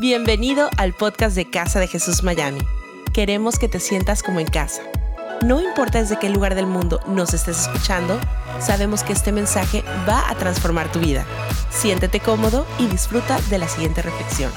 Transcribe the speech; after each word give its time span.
Bienvenido 0.00 0.70
al 0.76 0.94
podcast 0.94 1.34
de 1.34 1.50
Casa 1.50 1.80
de 1.80 1.88
Jesús 1.88 2.22
Miami. 2.22 2.60
Queremos 3.12 3.58
que 3.58 3.66
te 3.66 3.80
sientas 3.80 4.22
como 4.22 4.38
en 4.38 4.46
casa. 4.46 4.80
No 5.44 5.60
importa 5.60 5.98
desde 5.98 6.20
qué 6.20 6.30
lugar 6.30 6.54
del 6.54 6.68
mundo 6.68 7.00
nos 7.08 7.34
estés 7.34 7.62
escuchando, 7.62 8.16
sabemos 8.60 9.02
que 9.02 9.12
este 9.12 9.32
mensaje 9.32 9.82
va 10.08 10.30
a 10.30 10.36
transformar 10.36 10.92
tu 10.92 11.00
vida. 11.00 11.26
Siéntete 11.70 12.20
cómodo 12.20 12.64
y 12.78 12.86
disfruta 12.86 13.40
de 13.50 13.58
la 13.58 13.66
siguiente 13.66 14.00
reflexión. 14.00 14.52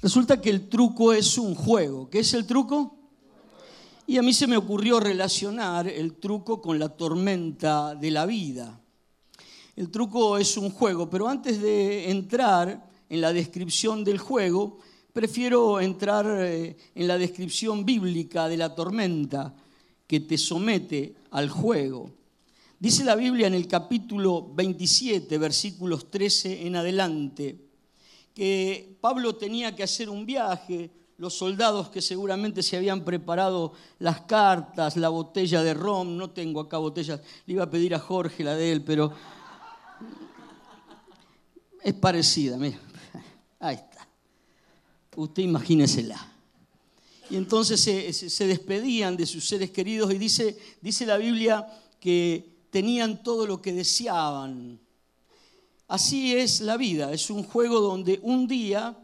Resulta 0.00 0.40
que 0.40 0.48
el 0.48 0.70
truco 0.70 1.12
es 1.12 1.36
un 1.36 1.54
juego. 1.54 2.08
¿Qué 2.08 2.20
es 2.20 2.32
el 2.32 2.46
truco? 2.46 2.96
Y 4.06 4.16
a 4.16 4.22
mí 4.22 4.32
se 4.32 4.46
me 4.46 4.56
ocurrió 4.56 5.00
relacionar 5.00 5.86
el 5.86 6.14
truco 6.14 6.62
con 6.62 6.78
la 6.78 6.88
tormenta 6.88 7.94
de 7.94 8.10
la 8.10 8.24
vida. 8.24 8.80
El 9.76 9.90
truco 9.90 10.38
es 10.38 10.56
un 10.56 10.70
juego, 10.70 11.10
pero 11.10 11.28
antes 11.28 11.60
de 11.60 12.10
entrar 12.10 12.88
en 13.10 13.20
la 13.20 13.32
descripción 13.32 14.04
del 14.04 14.18
juego, 14.18 14.78
prefiero 15.12 15.80
entrar 15.80 16.26
eh, 16.28 16.76
en 16.94 17.08
la 17.08 17.18
descripción 17.18 17.84
bíblica 17.84 18.48
de 18.48 18.56
la 18.56 18.74
tormenta 18.74 19.52
que 20.06 20.20
te 20.20 20.38
somete 20.38 21.14
al 21.32 21.50
juego. 21.50 22.10
Dice 22.78 23.04
la 23.04 23.16
Biblia 23.16 23.48
en 23.48 23.54
el 23.54 23.66
capítulo 23.66 24.48
27, 24.54 25.36
versículos 25.38 26.10
13 26.10 26.66
en 26.66 26.76
adelante, 26.76 27.58
que 28.32 28.96
Pablo 29.00 29.34
tenía 29.34 29.74
que 29.74 29.82
hacer 29.82 30.08
un 30.08 30.24
viaje, 30.24 30.90
los 31.18 31.34
soldados 31.34 31.90
que 31.90 32.00
seguramente 32.00 32.62
se 32.62 32.76
habían 32.76 33.04
preparado 33.04 33.72
las 33.98 34.22
cartas, 34.22 34.96
la 34.96 35.10
botella 35.10 35.62
de 35.62 35.74
rom, 35.74 36.16
no 36.16 36.30
tengo 36.30 36.60
acá 36.60 36.78
botellas, 36.78 37.20
le 37.44 37.54
iba 37.54 37.64
a 37.64 37.70
pedir 37.70 37.94
a 37.94 37.98
Jorge 37.98 38.44
la 38.44 38.54
de 38.54 38.72
él, 38.72 38.82
pero 38.82 39.12
es 41.82 41.94
parecida, 41.94 42.56
mira, 42.56 42.78
ahí 43.60 43.76
está, 43.76 44.08
usted 45.16 45.42
imagínesela. 45.42 46.30
Y 47.30 47.36
entonces 47.36 47.80
se, 47.80 48.46
despedían 48.46 49.16
de 49.16 49.24
sus 49.24 49.46
seres 49.46 49.70
queridos 49.70 50.12
y 50.12 50.18
dice, 50.18 50.58
dice 50.80 51.06
la 51.06 51.16
Biblia 51.16 51.64
que 52.00 52.64
tenían 52.70 53.22
todo 53.22 53.46
lo 53.46 53.62
que 53.62 53.72
deseaban. 53.72 54.80
Así 55.86 56.34
es 56.34 56.60
la 56.60 56.76
vida, 56.76 57.12
es 57.12 57.30
un 57.30 57.44
juego 57.44 57.80
donde 57.80 58.18
un 58.22 58.48
día 58.48 58.98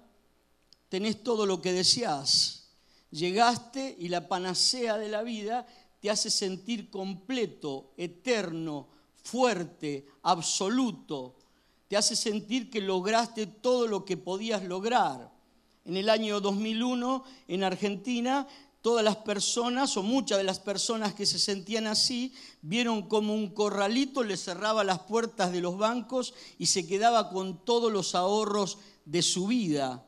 tenés 0.89 1.23
todo 1.23 1.47
lo 1.47 1.61
que 1.61 1.73
deseas. 1.73 2.71
Llegaste 3.11 3.97
y 3.99 4.09
la 4.09 4.27
panacea 4.27 4.99
de 4.99 5.09
la 5.09 5.23
vida 5.23 5.67
te 6.01 6.11
hace 6.11 6.31
sentir 6.31 6.91
completo, 6.91 7.93
eterno, 7.97 8.89
fuerte, 9.23 10.07
absoluto. 10.23 11.36
Te 11.89 11.97
hace 11.97 12.17
sentir 12.17 12.71
que 12.71 12.81
lograste 12.81 13.47
todo 13.47 13.87
lo 13.87 14.05
que 14.05 14.17
podías 14.17 14.65
lograr. 14.65 15.31
En 15.85 15.97
el 15.97 16.09
año 16.09 16.41
2001, 16.41 17.25
en 17.47 17.63
Argentina, 17.63 18.49
todas 18.83 19.05
las 19.05 19.17
personas 19.17 19.97
o 19.97 20.03
muchas 20.03 20.39
de 20.39 20.45
las 20.45 20.59
personas 20.59 21.15
que 21.15 21.27
se 21.27 21.39
sentían 21.39 21.87
así 21.87 22.33
vieron 22.61 23.03
como 23.03 23.35
un 23.35 23.51
corralito 23.51 24.25
le 24.25 24.37
cerraba 24.37 24.83
las 24.83 25.01
puertas 25.01 25.53
de 25.53 25.61
los 25.61 25.79
bancos 25.79 26.35
y 26.59 26.67
se 26.67 26.87
quedaba 26.87 27.31
con 27.31 27.65
todos 27.65 27.93
los 27.93 28.17
ahorros 28.17 28.79
de 29.05 29.23
su 29.23 29.47
vida. 29.47 30.05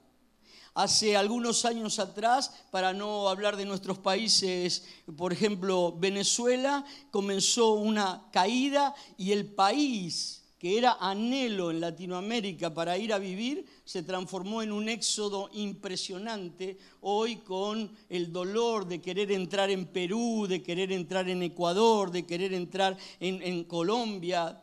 Hace 0.75 1.17
algunos 1.17 1.65
años 1.65 1.99
atrás, 1.99 2.53
para 2.71 2.93
no 2.93 3.29
hablar 3.29 3.56
de 3.56 3.65
nuestros 3.65 3.99
países, 3.99 4.84
por 5.17 5.33
ejemplo 5.33 5.97
Venezuela, 5.97 6.84
comenzó 7.11 7.73
una 7.73 8.29
caída 8.33 8.95
y 9.17 9.33
el 9.33 9.47
país 9.47 10.45
que 10.59 10.77
era 10.77 10.97
anhelo 11.01 11.70
en 11.70 11.81
Latinoamérica 11.81 12.75
para 12.75 12.98
ir 12.98 13.12
a 13.12 13.19
vivir, 13.19 13.64
se 13.84 14.03
transformó 14.03 14.62
en 14.62 14.73
un 14.73 14.89
éxodo 14.89 15.50
impresionante, 15.53 16.78
hoy 17.00 17.37
con 17.37 17.91
el 18.09 18.33
dolor 18.33 18.87
de 18.87 19.00
querer 19.00 19.31
entrar 19.33 19.70
en 19.70 19.87
Perú, 19.87 20.47
de 20.48 20.62
querer 20.62 20.91
entrar 20.92 21.28
en 21.28 21.42
Ecuador, 21.42 22.11
de 22.11 22.27
querer 22.27 22.53
entrar 22.55 22.97
en, 23.21 23.65
Colombia, 23.65 24.60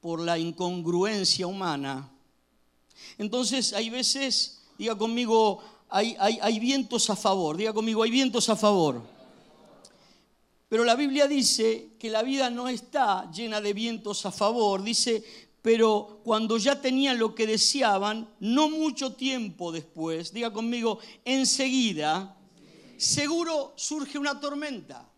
por 0.00 0.20
la 0.20 0.38
incongruencia 0.38 1.46
humana. 1.46 2.10
Entonces 3.18 3.72
hay 3.72 3.90
veces 3.90 4.60
Diga 4.78 4.96
conmigo, 4.96 5.62
hay, 5.88 6.16
hay, 6.18 6.58
vientos 6.58 7.08
a 7.10 7.16
favor. 7.16 7.56
Diga 7.56 7.72
conmigo, 7.72 8.02
hay 8.02 8.10
vientos 8.10 8.48
a 8.48 8.56
favor. 8.56 9.02
Pero 10.74 10.82
la 10.82 10.96
Biblia 10.96 11.28
dice 11.28 11.90
que 12.00 12.10
la 12.10 12.24
vida 12.24 12.50
no 12.50 12.68
está 12.68 13.30
llena 13.30 13.60
de 13.60 13.72
vientos 13.72 14.26
a 14.26 14.32
favor. 14.32 14.82
Dice, 14.82 15.22
pero 15.62 16.18
cuando 16.24 16.58
ya 16.58 16.80
tenían 16.80 17.16
lo 17.16 17.32
que 17.32 17.46
deseaban, 17.46 18.28
no 18.40 18.68
mucho 18.68 19.12
tiempo 19.12 19.70
después, 19.70 20.32
diga 20.32 20.52
conmigo, 20.52 20.98
enseguida, 21.24 22.36
seguro 22.96 23.74
surge 23.76 24.18
una 24.18 24.40
tormenta. 24.40 25.08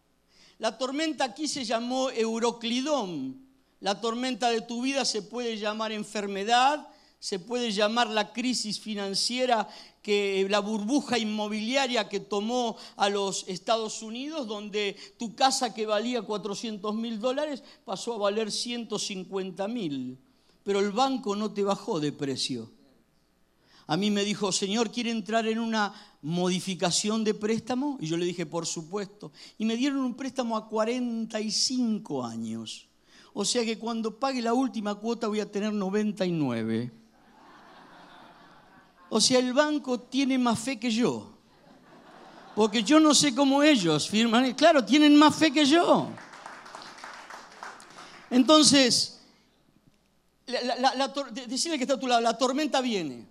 La 0.58 0.76
tormenta 0.76 1.24
aquí 1.24 1.48
se 1.48 1.64
llamó 1.64 2.10
Euroclidón. 2.10 3.40
La 3.80 3.98
tormenta 3.98 4.50
de 4.50 4.60
tu 4.60 4.82
vida 4.82 5.06
se 5.06 5.22
puede 5.22 5.56
llamar 5.56 5.90
enfermedad, 5.90 6.86
se 7.18 7.38
puede 7.38 7.72
llamar 7.72 8.08
la 8.08 8.32
crisis 8.32 8.78
financiera, 8.78 9.68
que 10.02 10.46
la 10.48 10.60
burbuja 10.60 11.18
inmobiliaria 11.18 12.08
que 12.08 12.20
tomó 12.20 12.76
a 12.96 13.08
los 13.08 13.44
Estados 13.48 14.02
Unidos, 14.02 14.46
donde 14.46 14.96
tu 15.18 15.34
casa 15.34 15.74
que 15.74 15.86
valía 15.86 16.22
400 16.22 16.94
mil 16.94 17.18
dólares 17.18 17.64
pasó 17.84 18.14
a 18.14 18.18
valer 18.18 18.52
150 18.52 19.66
mil. 19.66 20.18
Pero 20.62 20.78
el 20.78 20.92
banco 20.92 21.34
no 21.34 21.52
te 21.52 21.64
bajó 21.64 21.98
de 21.98 22.12
precio. 22.12 22.70
A 23.88 23.96
mí 23.96 24.10
me 24.10 24.24
dijo, 24.24 24.50
Señor, 24.52 24.90
¿quiere 24.90 25.10
entrar 25.10 25.46
en 25.46 25.58
una 25.58 25.94
modificación 26.22 27.22
de 27.22 27.34
préstamo? 27.34 27.98
Y 28.00 28.06
yo 28.06 28.16
le 28.16 28.26
dije, 28.26 28.46
por 28.46 28.66
supuesto. 28.66 29.32
Y 29.58 29.64
me 29.64 29.76
dieron 29.76 29.98
un 29.98 30.14
préstamo 30.14 30.56
a 30.56 30.68
45 30.68 32.24
años. 32.24 32.88
O 33.32 33.44
sea 33.44 33.64
que 33.64 33.78
cuando 33.78 34.18
pague 34.18 34.42
la 34.42 34.54
última 34.54 34.94
cuota 34.94 35.28
voy 35.28 35.40
a 35.40 35.50
tener 35.50 35.72
99. 35.72 37.05
O 39.16 39.20
sea, 39.22 39.38
el 39.38 39.54
banco 39.54 39.98
tiene 39.98 40.36
más 40.36 40.58
fe 40.58 40.78
que 40.78 40.90
yo. 40.90 41.26
Porque 42.54 42.82
yo 42.82 43.00
no 43.00 43.14
sé 43.14 43.34
cómo 43.34 43.62
ellos 43.62 44.10
firman. 44.10 44.52
Claro, 44.52 44.84
tienen 44.84 45.16
más 45.16 45.34
fe 45.34 45.50
que 45.50 45.64
yo. 45.64 46.10
Entonces, 48.28 49.18
decirle 51.46 51.78
que 51.78 51.84
está 51.84 51.94
a 51.94 51.98
tu 51.98 52.06
lado, 52.06 52.20
la 52.20 52.36
tormenta 52.36 52.82
viene. 52.82 53.26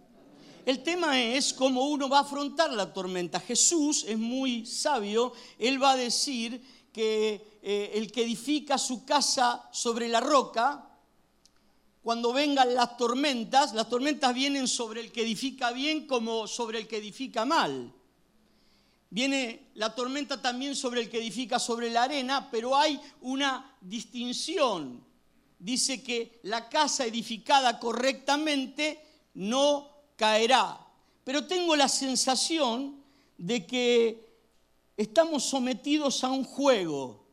El 0.66 0.82
tema 0.82 1.22
es 1.22 1.54
cómo 1.54 1.88
uno 1.88 2.10
va 2.10 2.18
a 2.18 2.22
afrontar 2.22 2.74
la 2.74 2.92
tormenta. 2.92 3.40
Jesús 3.40 4.06
es 4.08 4.18
muy 4.18 4.66
sabio. 4.66 5.34
Él 5.60 5.80
va 5.80 5.92
a 5.92 5.98
decir 5.98 6.60
que 6.92 7.60
eh, 7.62 7.92
el 7.94 8.12
que 8.12 8.24
edifica 8.24 8.80
su 8.80 9.06
casa 9.06 9.70
sobre 9.72 10.08
la 10.08 10.20
roca, 10.20 10.95
cuando 12.06 12.32
vengan 12.34 12.76
las 12.76 12.98
tormentas, 12.98 13.74
las 13.74 13.90
tormentas 13.90 14.32
vienen 14.32 14.68
sobre 14.68 15.02
el 15.02 15.12
que 15.12 15.24
edifica 15.24 15.72
bien 15.72 16.06
como 16.06 16.46
sobre 16.46 16.78
el 16.78 16.88
que 16.88 16.98
edifica 16.98 17.46
mal. 17.46 17.92
Viene 19.10 19.70
la 19.74 19.96
tormenta 19.96 20.40
también 20.40 20.76
sobre 20.76 21.02
el 21.02 21.10
que 21.10 21.18
edifica 21.18 21.58
sobre 21.58 21.90
la 21.90 22.04
arena, 22.04 22.48
pero 22.52 22.78
hay 22.78 23.02
una 23.22 23.76
distinción. 23.82 25.04
Dice 25.58 26.04
que 26.04 26.42
la 26.44 26.70
casa 26.70 27.08
edificada 27.08 27.80
correctamente 27.80 29.04
no 29.34 29.90
caerá. 30.16 30.78
Pero 31.24 31.48
tengo 31.48 31.76
la 31.76 31.90
sensación 31.90 32.98
de 33.36 33.66
que 33.66 34.30
estamos 34.96 35.44
sometidos 35.44 36.24
a 36.24 36.30
un 36.30 36.44
juego 36.44 37.26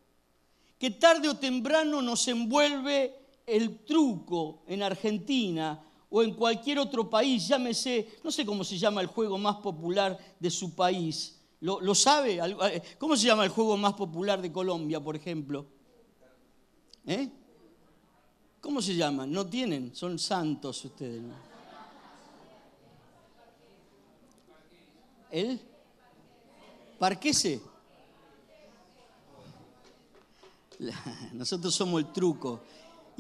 que 0.79 0.93
tarde 0.93 1.29
o 1.29 1.37
temprano 1.37 2.01
nos 2.01 2.27
envuelve 2.27 3.22
el 3.57 3.85
truco 3.85 4.63
en 4.67 4.83
Argentina 4.83 5.85
o 6.09 6.23
en 6.23 6.35
cualquier 6.35 6.79
otro 6.79 7.09
país, 7.09 7.47
llámese, 7.49 8.19
no 8.25 8.31
sé 8.31 8.45
cómo 8.47 8.65
se 8.65 8.79
llama 8.79 9.01
el 9.01 9.07
juego 9.07 9.39
más 9.39 9.57
popular 9.57 10.19
de 10.39 10.51
su 10.51 10.75
país. 10.75 11.39
¿Lo, 11.61 11.95
sabe? 11.95 12.39
Eh, 12.39 12.83
¿Cómo 12.99 13.17
se 13.17 13.27
llama 13.27 13.45
el 13.45 13.51
juego 13.51 13.77
más 13.77 13.95
popular 13.95 14.43
de 14.43 14.51
Colombia, 14.51 15.01
por 15.01 15.15
ejemplo? 15.15 15.67
¿Eh? 17.07 17.31
¿Cómo 18.61 18.83
se 18.83 18.95
llama? 18.95 19.27
No 19.27 19.47
tienen, 19.47 19.95
son 19.95 20.19
santos 20.19 20.85
ustedes. 20.85 21.23
¿El? 25.31 25.61
¿Parquese? 26.99 27.61
Nosotros 31.33 31.75
somos 31.75 32.03
el 32.03 32.13
truco. 32.13 32.61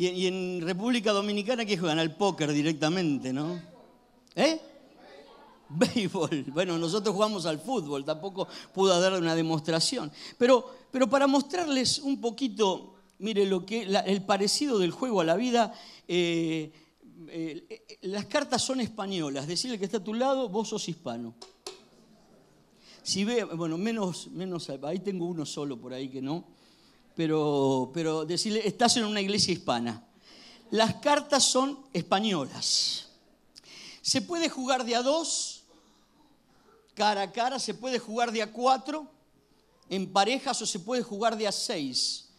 Y, 0.02 0.26
en 0.26 0.60
República 0.62 1.12
Dominicana, 1.12 1.64
¿qué 1.64 1.78
juegan? 1.78 2.00
Al 2.00 2.16
póker 2.16 2.52
directamente, 2.52 3.32
¿no? 3.32 3.62
¿Eh? 4.34 4.60
Béisbol. 5.68 6.46
Bueno, 6.48 6.76
nosotros 6.76 7.14
jugamos 7.14 7.46
al 7.46 7.60
fútbol, 7.60 8.04
tampoco 8.04 8.48
pude 8.74 8.98
dar 8.98 9.12
una 9.12 9.36
demostración. 9.36 10.10
Pero, 10.38 10.68
pero 10.90 11.08
para 11.08 11.28
mostrarles 11.28 12.00
un 12.00 12.20
poquito, 12.20 12.96
mire, 13.20 13.46
lo 13.46 13.64
que, 13.64 13.82
el 13.82 14.24
parecido 14.24 14.80
del 14.80 14.90
juego 14.90 15.20
a 15.20 15.24
la 15.24 15.36
vida, 15.36 15.72
eh, 16.08 16.72
eh, 17.28 17.98
las 18.02 18.26
cartas 18.26 18.60
son 18.60 18.80
españolas. 18.80 19.46
Decirle 19.46 19.78
que 19.78 19.84
está 19.84 19.98
a 19.98 20.04
tu 20.04 20.14
lado, 20.14 20.48
vos 20.48 20.68
sos 20.68 20.88
hispano. 20.88 21.36
Si 23.04 23.22
ve, 23.22 23.44
bueno, 23.44 23.78
menos, 23.78 24.26
menos, 24.32 24.68
ahí 24.82 24.98
tengo 24.98 25.26
uno 25.26 25.46
solo 25.46 25.80
por 25.80 25.92
ahí 25.92 26.08
que 26.08 26.20
no, 26.20 26.44
pero, 27.14 27.90
pero 27.92 28.24
decirle, 28.24 28.66
estás 28.66 28.96
en 28.96 29.04
una 29.04 29.20
iglesia 29.20 29.52
hispana. 29.52 30.04
Las 30.70 30.94
cartas 30.94 31.44
son 31.44 31.78
españolas. 31.92 33.08
Se 34.00 34.22
puede 34.22 34.48
jugar 34.48 34.84
de 34.84 34.96
a 34.96 35.02
dos, 35.02 35.64
cara 36.94 37.22
a 37.22 37.32
cara, 37.32 37.58
se 37.58 37.74
puede 37.74 37.98
jugar 37.98 38.32
de 38.32 38.42
a 38.42 38.52
cuatro, 38.52 39.06
en 39.88 40.12
parejas 40.12 40.60
o 40.62 40.66
se 40.66 40.80
puede 40.80 41.02
jugar 41.02 41.36
de 41.36 41.46
a 41.46 41.52
seis. 41.52 42.30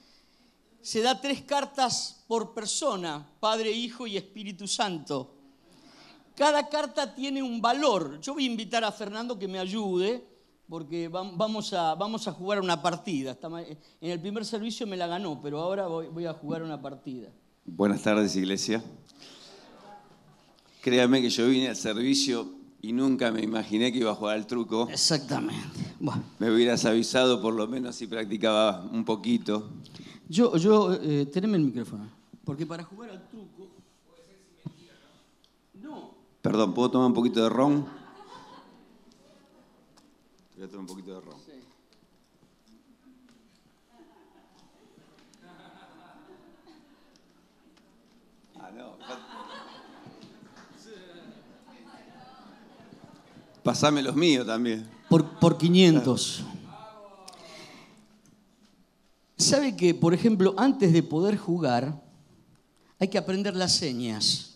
Se 0.82 1.02
da 1.02 1.22
tres 1.22 1.44
cartas 1.44 2.24
por 2.28 2.54
persona, 2.54 3.26
Padre, 3.40 3.72
Hijo 3.72 4.08
y 4.08 4.18
Espíritu 4.18 4.68
Santo. 4.68 5.36
Cada 6.36 6.68
carta 6.68 7.14
tiene 7.14 7.44
un 7.44 7.62
valor. 7.62 8.20
Yo 8.20 8.34
voy 8.34 8.44
a 8.44 8.52
invitar 8.52 8.84
a 8.84 8.92
Fernando 8.92 9.38
que 9.38 9.48
me 9.48 9.60
ayude 9.60 10.33
porque 10.68 11.08
vamos 11.08 11.74
a, 11.74 11.96
vamos 11.96 12.28
a 12.28 12.32
jugar 12.32 12.60
una 12.62 12.82
partida. 12.82 13.38
En 14.02 14.12
el 14.12 14.20
primer 14.20 14.46
servicio 14.46 14.88
me 14.88 14.98
la 14.98 15.08
ganó, 15.08 15.40
pero 15.42 15.60
ahora 15.60 15.88
voy, 15.88 16.26
a 16.26 16.34
jugar 16.34 16.64
una 16.64 16.82
partida. 16.82 17.30
Buenas 17.66 18.02
tardes, 18.02 18.36
iglesia. 18.36 18.84
Créame 20.82 21.22
que 21.22 21.30
yo 21.30 21.48
vine 21.48 21.70
al 21.70 21.76
servicio 21.76 22.48
y 22.82 22.92
nunca 22.92 23.32
me 23.32 23.42
imaginé 23.42 23.92
que 23.92 24.00
iba 24.00 24.12
a 24.12 24.16
jugar 24.16 24.36
al 24.36 24.48
truco. 24.48 24.90
Exactamente. 24.90 25.96
Me 26.40 26.52
hubieras 26.52 26.84
avisado 26.86 27.42
por 27.42 27.54
lo 27.54 27.68
menos 27.68 27.96
si 27.96 28.08
practicaba 28.08 28.84
un 28.92 29.06
poquito. 29.06 29.70
Yo, 30.28 30.58
yo, 30.58 30.94
eh, 30.94 31.26
teneme 31.32 31.58
el 31.58 31.64
micrófono. 31.64 32.10
Porque 32.44 32.66
para 32.66 32.84
jugar 32.84 33.10
al 33.12 33.30
truco. 33.30 33.68
No. 35.82 36.12
Perdón, 36.42 36.74
¿puedo 36.74 36.92
tomar 36.92 37.08
un 37.08 37.14
poquito 37.14 37.42
de 37.42 37.50
ron? 37.50 38.03
Voy 40.64 40.70
a 40.70 40.72
tomar 40.72 40.82
un 40.82 40.88
poquito 40.88 41.14
de 41.14 41.20
ron. 41.20 41.36
Sí. 41.46 41.52
Ah, 48.58 48.72
no. 48.74 48.96
Pasame 53.62 54.02
los 54.02 54.16
míos 54.16 54.48
también. 54.48 54.90
Por, 55.10 55.38
por 55.38 55.58
500. 55.58 56.46
¿Sabe 59.36 59.76
que, 59.76 59.94
por 59.94 60.14
ejemplo, 60.14 60.56
antes 60.58 60.94
de 60.94 61.04
poder 61.04 61.36
jugar, 61.36 62.02
hay 63.00 63.10
que 63.10 63.18
aprender 63.18 63.54
las 63.54 63.76
señas? 63.76 64.53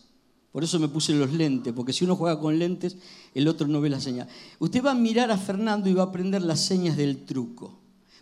Por 0.51 0.63
eso 0.63 0.79
me 0.79 0.87
puse 0.87 1.13
los 1.13 1.31
lentes, 1.33 1.73
porque 1.73 1.93
si 1.93 2.05
uno 2.05 2.15
juega 2.15 2.39
con 2.39 2.57
lentes, 2.57 2.97
el 3.33 3.47
otro 3.47 3.67
no 3.67 3.81
ve 3.81 3.89
las 3.89 4.03
señas. 4.03 4.27
Usted 4.59 4.83
va 4.83 4.91
a 4.91 4.95
mirar 4.95 5.29
a 5.29 5.37
Fernando 5.37 5.89
y 5.89 5.93
va 5.93 6.03
a 6.03 6.05
aprender 6.07 6.41
las 6.41 6.61
señas 6.61 6.97
del 6.97 7.25
truco. 7.25 7.77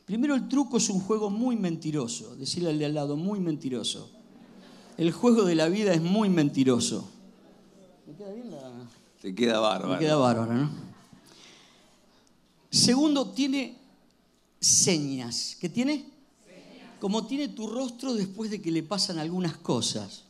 Primero, 0.05 0.35
el 0.35 0.47
truco 0.47 0.77
es 0.77 0.89
un 0.89 0.99
juego 0.99 1.29
muy 1.29 1.55
mentiroso, 1.55 2.35
decirle 2.35 2.69
al 2.69 2.79
de 2.79 2.85
al 2.85 2.93
lado, 2.93 3.15
muy 3.15 3.39
mentiroso. 3.39 4.11
El 4.97 5.11
juego 5.11 5.43
de 5.43 5.55
la 5.55 5.67
vida 5.67 5.93
es 5.93 6.01
muy 6.01 6.29
mentiroso. 6.29 7.09
¿Me 8.05 8.13
queda 8.13 8.31
bien 8.31 8.51
la.? 8.51 8.71
Te 9.21 9.33
queda 9.33 9.59
bárbaro. 9.59 9.93
Me 9.93 9.99
queda 9.99 10.15
bárbaro, 10.15 10.53
¿no? 10.53 10.69
Segundo, 12.69 13.29
tiene 13.29 13.77
señas. 14.59 15.57
¿Qué 15.59 15.69
tiene? 15.69 16.05
Como 16.99 17.25
tiene 17.25 17.47
tu 17.47 17.67
rostro 17.67 18.13
después 18.13 18.51
de 18.51 18.61
que 18.61 18.71
le 18.71 18.83
pasan 18.83 19.17
algunas 19.17 19.57
cosas. 19.57 20.24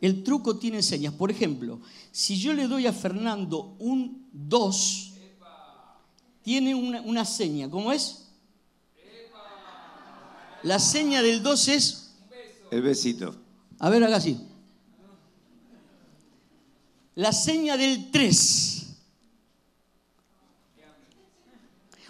El 0.00 0.22
truco 0.22 0.56
tiene 0.56 0.82
señas. 0.82 1.12
Por 1.12 1.30
ejemplo, 1.30 1.80
si 2.10 2.38
yo 2.38 2.52
le 2.52 2.66
doy 2.66 2.86
a 2.86 2.92
Fernando 2.92 3.76
un 3.78 4.28
2, 4.32 5.12
tiene 6.42 6.74
una, 6.74 7.24
seña. 7.24 7.68
¿Cómo 7.68 7.92
es? 7.92 8.28
La 10.62 10.78
seña 10.78 11.22
del 11.22 11.42
2 11.42 11.68
es... 11.68 12.14
El 12.70 12.82
besito. 12.82 13.34
A 13.78 13.90
ver, 13.90 14.04
haga 14.04 14.16
así. 14.16 14.38
La 17.14 17.32
seña 17.32 17.76
del 17.76 18.10
3. 18.10 18.76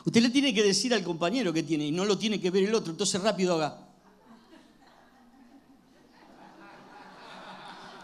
Usted 0.04 0.22
le 0.22 0.30
tiene 0.30 0.54
que 0.54 0.62
decir 0.62 0.94
al 0.94 1.02
compañero 1.02 1.52
que 1.52 1.62
tiene 1.62 1.86
y 1.86 1.92
no 1.92 2.04
lo 2.04 2.16
tiene 2.16 2.40
que 2.40 2.50
ver 2.50 2.64
el 2.64 2.74
otro. 2.74 2.92
Entonces 2.92 3.20
rápido 3.20 3.54
haga. 3.54 3.89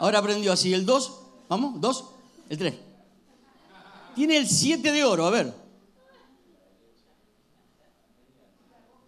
Ahora 0.07 0.21
aprendió 0.21 0.53
así. 0.53 0.73
El 0.73 0.87
2, 0.87 1.21
vamos, 1.49 1.81
2, 1.81 2.05
el 2.49 2.59
3. 2.59 2.75
Tiene 4.15 4.37
el 4.37 4.47
7 4.47 4.93
de 4.93 5.03
oro, 5.03 5.27
a 5.27 5.31
ver. 5.31 5.53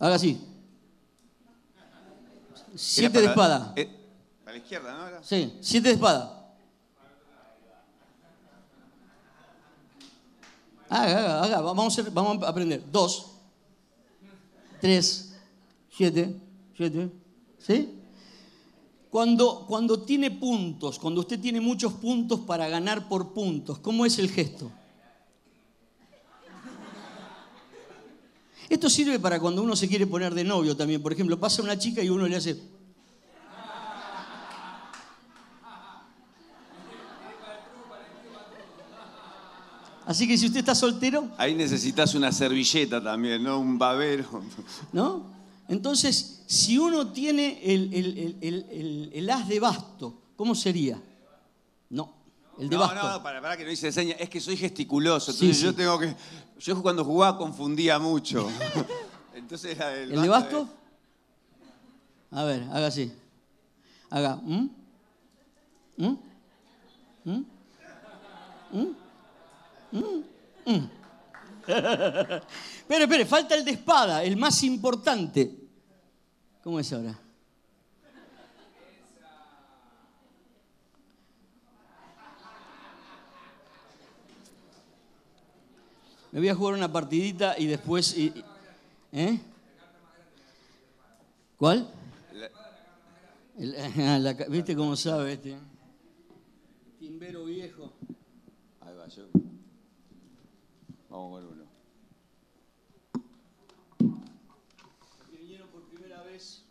Haga 0.00 0.16
así. 0.16 0.44
7 2.74 3.20
de 3.20 3.26
espada. 3.26 3.74
Eh, 3.76 3.88
a 4.44 4.50
la 4.50 4.56
izquierda, 4.56 5.10
¿no? 5.12 5.22
Sí, 5.22 5.56
7 5.60 5.86
de 5.86 5.94
espada. 5.94 6.52
Haga, 10.88 11.16
haga, 11.16 11.42
haga. 11.44 11.60
Vamos 11.60 11.96
a, 11.96 12.02
vamos 12.10 12.42
a 12.42 12.48
aprender. 12.48 12.82
2, 12.90 13.30
3, 14.80 15.34
7, 15.90 16.40
7. 16.76 17.10
¿Sí? 17.60 17.97
Cuando, 19.18 19.64
cuando 19.66 20.02
tiene 20.02 20.30
puntos, 20.30 20.96
cuando 21.00 21.22
usted 21.22 21.40
tiene 21.40 21.60
muchos 21.60 21.92
puntos 21.94 22.38
para 22.38 22.68
ganar 22.68 23.08
por 23.08 23.34
puntos, 23.34 23.80
¿cómo 23.80 24.06
es 24.06 24.16
el 24.20 24.30
gesto? 24.30 24.70
Esto 28.68 28.88
sirve 28.88 29.18
para 29.18 29.40
cuando 29.40 29.60
uno 29.60 29.74
se 29.74 29.88
quiere 29.88 30.06
poner 30.06 30.32
de 30.36 30.44
novio 30.44 30.76
también. 30.76 31.02
Por 31.02 31.12
ejemplo, 31.12 31.36
pasa 31.36 31.62
una 31.62 31.76
chica 31.76 32.00
y 32.00 32.08
uno 32.08 32.28
le 32.28 32.36
hace... 32.36 32.62
Así 40.06 40.28
que 40.28 40.38
si 40.38 40.46
usted 40.46 40.60
está 40.60 40.76
soltero... 40.76 41.28
Ahí 41.38 41.56
necesitas 41.56 42.14
una 42.14 42.30
servilleta 42.30 43.02
también, 43.02 43.42
¿no? 43.42 43.58
Un 43.58 43.78
babero. 43.78 44.44
¿No? 44.92 45.37
Entonces, 45.68 46.42
si 46.46 46.78
uno 46.78 47.12
tiene 47.12 47.60
el, 47.62 49.30
as 49.30 49.46
de 49.46 49.60
basto, 49.60 50.18
¿cómo 50.34 50.54
sería? 50.54 51.00
No, 51.90 52.14
el 52.58 52.70
de 52.70 52.76
no, 52.76 52.80
basto. 52.80 52.94
No, 52.94 53.12
no, 53.12 53.22
para, 53.22 53.42
para 53.42 53.56
que 53.56 53.64
no 53.64 53.70
dice 53.70 53.92
seña, 53.92 54.14
es 54.18 54.30
que 54.30 54.40
soy 54.40 54.56
gesticuloso, 54.56 55.30
entonces 55.30 55.60
yo 55.60 55.74
tengo 55.74 55.98
que... 55.98 56.16
Yo 56.58 56.82
cuando 56.82 57.04
jugaba 57.04 57.36
confundía 57.36 57.98
mucho. 57.98 58.48
entonces 59.34 59.76
era 59.76 59.94
el... 59.94 60.12
¿El 60.12 60.22
de 60.22 60.28
basto? 60.28 60.68
A 62.30 62.44
ver, 62.44 62.62
haga 62.72 62.86
así. 62.86 63.12
Haga... 64.10 64.36
¿Mm? 64.36 64.70
¿Mm? 65.98 66.16
¿Mm? 67.24 67.44
¿Mm? 68.72 68.86
¿Mm? 69.92 70.24
¿Mm? 70.64 70.90
espere, 71.68 73.04
espere, 73.04 73.26
falta 73.26 73.54
el 73.54 73.64
de 73.64 73.72
espada, 73.72 74.24
el 74.24 74.36
más 74.36 74.62
importante. 74.62 75.54
¿Cómo 76.62 76.80
es 76.80 76.92
ahora? 76.92 77.18
Me 86.32 86.40
voy 86.40 86.48
a 86.48 86.54
jugar 86.54 86.74
una 86.74 86.92
partidita 86.92 87.58
y 87.58 87.66
después... 87.66 88.14
¿Eh? 89.12 89.40
¿Cuál? 91.56 91.90
¿Viste 94.48 94.76
cómo 94.76 94.94
sabe 94.94 95.32
este? 95.32 95.56
Timbero 97.00 97.44
viejo. 97.44 97.92
Ahí 98.80 98.94
va, 98.94 99.08
yo. 99.08 99.24
Vamos 101.10 101.40
con 101.40 101.46
uno. 101.48 101.64
que 105.30 105.36
vinieron 105.36 105.68
por 105.70 105.82
primera 105.88 106.22
vez, 106.22 106.62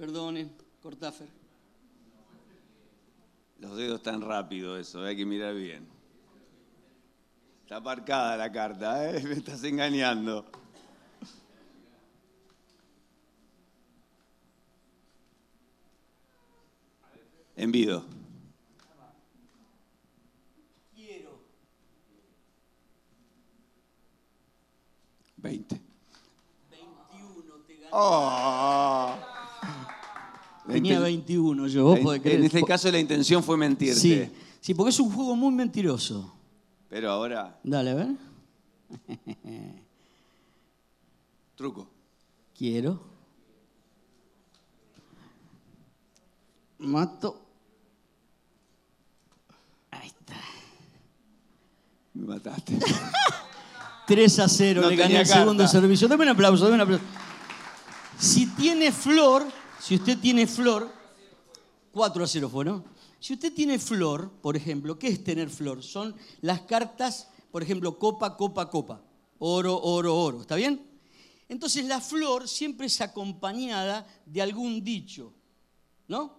perdonen, 0.00 0.50
Cortafer. 0.82 1.28
Los 3.58 3.76
dedos 3.76 3.96
están 3.96 4.22
rápido 4.22 4.78
eso, 4.78 5.04
hay 5.04 5.14
que 5.14 5.26
mirar 5.26 5.54
bien. 5.54 5.86
Está 7.64 7.76
aparcada 7.76 8.34
la 8.38 8.50
carta, 8.50 9.10
¿eh? 9.10 9.22
me 9.28 9.34
estás 9.34 9.62
engañando. 9.62 10.46
Envido. 17.54 18.02
20. 25.36 25.80
21 26.70 27.54
te 27.66 27.76
ganó. 27.76 27.90
Oh. 27.92 28.39
Tenía 30.82 30.98
inten- 30.98 31.02
21 31.02 31.66
yo, 31.68 31.84
vos 31.84 31.98
podés 32.00 32.18
En, 32.18 32.22
creer. 32.22 32.38
en 32.40 32.44
este 32.46 32.62
caso 32.64 32.90
la 32.90 32.98
intención 32.98 33.42
fue 33.42 33.56
mentirte. 33.56 33.98
Sí, 34.00 34.30
sí, 34.60 34.74
porque 34.74 34.90
es 34.90 35.00
un 35.00 35.10
juego 35.12 35.34
muy 35.36 35.52
mentiroso. 35.54 36.34
Pero 36.88 37.10
ahora, 37.10 37.58
Dale, 37.62 37.90
a 37.90 37.94
ver. 37.94 38.08
truco. 41.56 41.86
Quiero. 42.56 43.00
Mato. 46.78 47.40
Ahí 49.90 50.08
está. 50.08 50.36
Me 52.14 52.26
mataste. 52.26 52.78
3 54.06 54.38
a 54.40 54.48
0, 54.48 54.82
No 54.82 54.88
le 54.90 54.96
gané 54.96 55.20
el 55.20 55.26
segundo 55.26 55.68
servicio. 55.68 56.08
Dame 56.08 56.24
un 56.24 56.30
aplauso, 56.30 56.64
dame 56.64 56.74
un 56.76 56.80
aplauso. 56.80 57.04
Si 58.18 58.46
tiene 58.46 58.90
flor, 58.90 59.46
si 59.80 59.94
usted 59.94 60.18
tiene 60.18 60.46
flor, 60.46 60.92
4 61.92 62.24
a 62.24 62.26
0 62.26 62.48
fue, 62.48 62.64
¿no? 62.64 62.84
Si 63.18 63.34
usted 63.34 63.52
tiene 63.52 63.78
flor, 63.78 64.30
por 64.40 64.56
ejemplo, 64.56 64.98
¿qué 64.98 65.08
es 65.08 65.24
tener 65.24 65.50
flor? 65.50 65.82
Son 65.82 66.14
las 66.40 66.62
cartas, 66.62 67.28
por 67.50 67.62
ejemplo, 67.62 67.98
copa, 67.98 68.36
copa, 68.36 68.70
copa. 68.70 69.02
Oro, 69.38 69.80
oro, 69.80 70.16
oro. 70.16 70.40
¿Está 70.42 70.56
bien? 70.56 70.86
Entonces 71.48 71.84
la 71.86 72.00
flor 72.00 72.48
siempre 72.48 72.86
es 72.86 73.00
acompañada 73.00 74.06
de 74.24 74.40
algún 74.40 74.84
dicho, 74.84 75.34
¿no? 76.08 76.38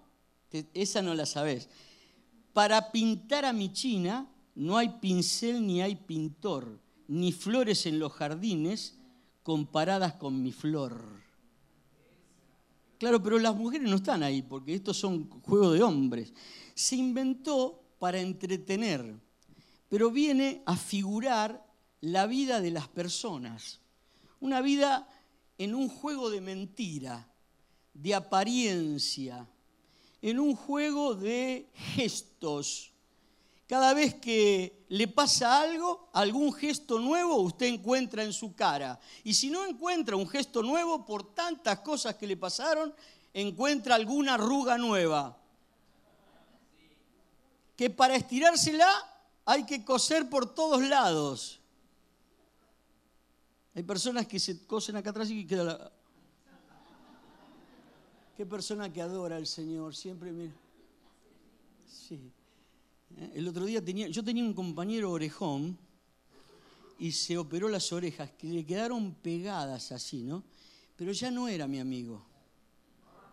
Esa 0.73 1.01
no 1.01 1.13
la 1.13 1.25
sabés. 1.25 1.67
Para 2.53 2.91
pintar 2.91 3.45
a 3.45 3.53
mi 3.53 3.73
china 3.73 4.27
no 4.55 4.77
hay 4.77 4.89
pincel 5.01 5.65
ni 5.65 5.81
hay 5.81 5.95
pintor, 5.95 6.79
ni 7.07 7.31
flores 7.31 7.85
en 7.85 7.99
los 7.99 8.13
jardines 8.13 8.97
comparadas 9.43 10.13
con 10.13 10.41
mi 10.41 10.51
flor. 10.51 11.21
Claro, 13.01 13.19
pero 13.23 13.39
las 13.39 13.55
mujeres 13.55 13.89
no 13.89 13.95
están 13.95 14.21
ahí 14.21 14.43
porque 14.43 14.75
estos 14.75 14.95
son 14.95 15.27
juegos 15.41 15.73
de 15.73 15.81
hombres. 15.81 16.31
Se 16.75 16.95
inventó 16.95 17.81
para 17.97 18.19
entretener, 18.19 19.19
pero 19.89 20.11
viene 20.11 20.61
a 20.67 20.77
figurar 20.77 21.65
la 21.99 22.27
vida 22.27 22.61
de 22.61 22.69
las 22.69 22.87
personas. 22.87 23.79
Una 24.39 24.61
vida 24.61 25.09
en 25.57 25.73
un 25.73 25.89
juego 25.89 26.29
de 26.29 26.41
mentira, 26.41 27.27
de 27.91 28.13
apariencia, 28.13 29.49
en 30.21 30.39
un 30.39 30.55
juego 30.55 31.15
de 31.15 31.71
gestos. 31.73 32.90
Cada 33.71 33.93
vez 33.93 34.15
que 34.15 34.83
le 34.89 35.07
pasa 35.07 35.61
algo, 35.61 36.09
algún 36.11 36.51
gesto 36.51 36.99
nuevo 36.99 37.37
usted 37.37 37.67
encuentra 37.67 38.21
en 38.21 38.33
su 38.33 38.53
cara. 38.53 38.99
Y 39.23 39.33
si 39.33 39.49
no 39.49 39.65
encuentra 39.65 40.17
un 40.17 40.27
gesto 40.27 40.61
nuevo, 40.61 41.05
por 41.05 41.33
tantas 41.33 41.79
cosas 41.79 42.15
que 42.15 42.27
le 42.27 42.35
pasaron, 42.35 42.93
encuentra 43.33 43.95
alguna 43.95 44.33
arruga 44.33 44.77
nueva. 44.77 45.37
Que 47.77 47.89
para 47.89 48.15
estirársela 48.15 48.89
hay 49.45 49.65
que 49.65 49.85
coser 49.85 50.29
por 50.29 50.53
todos 50.53 50.81
lados. 50.81 51.61
Hay 53.73 53.83
personas 53.83 54.27
que 54.27 54.37
se 54.37 54.67
cosen 54.67 54.97
acá 54.97 55.11
atrás 55.11 55.29
y 55.29 55.47
queda 55.47 55.63
la... 55.63 55.91
Qué 58.35 58.45
persona 58.45 58.91
que 58.91 59.01
adora 59.01 59.37
al 59.37 59.47
Señor, 59.47 59.95
siempre 59.95 60.33
mira. 60.33 60.51
Sí. 61.87 62.33
¿Eh? 63.17 63.31
El 63.35 63.47
otro 63.47 63.65
día 63.65 63.83
tenía, 63.83 64.07
yo 64.07 64.23
tenía 64.23 64.43
un 64.43 64.53
compañero 64.53 65.11
orejón 65.11 65.77
y 66.99 67.11
se 67.11 67.37
operó 67.37 67.67
las 67.67 67.91
orejas, 67.91 68.31
que 68.31 68.47
le 68.47 68.65
quedaron 68.65 69.15
pegadas 69.15 69.91
así, 69.91 70.23
¿no? 70.23 70.43
Pero 70.95 71.11
ya 71.11 71.31
no 71.31 71.47
era 71.47 71.67
mi 71.67 71.79
amigo. 71.79 72.23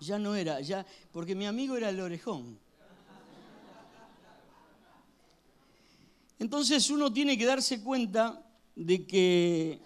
Ya 0.00 0.18
no 0.18 0.34
era, 0.34 0.60
ya, 0.60 0.86
porque 1.12 1.34
mi 1.34 1.46
amigo 1.46 1.76
era 1.76 1.90
el 1.90 2.00
orejón. 2.00 2.58
Entonces 6.38 6.88
uno 6.88 7.12
tiene 7.12 7.36
que 7.36 7.44
darse 7.44 7.82
cuenta 7.82 8.42
de 8.76 9.06
que 9.06 9.80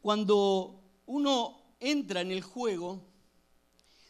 cuando 0.00 0.82
uno 1.06 1.76
entra 1.78 2.22
en 2.22 2.30
el 2.30 2.42
juego, 2.42 3.02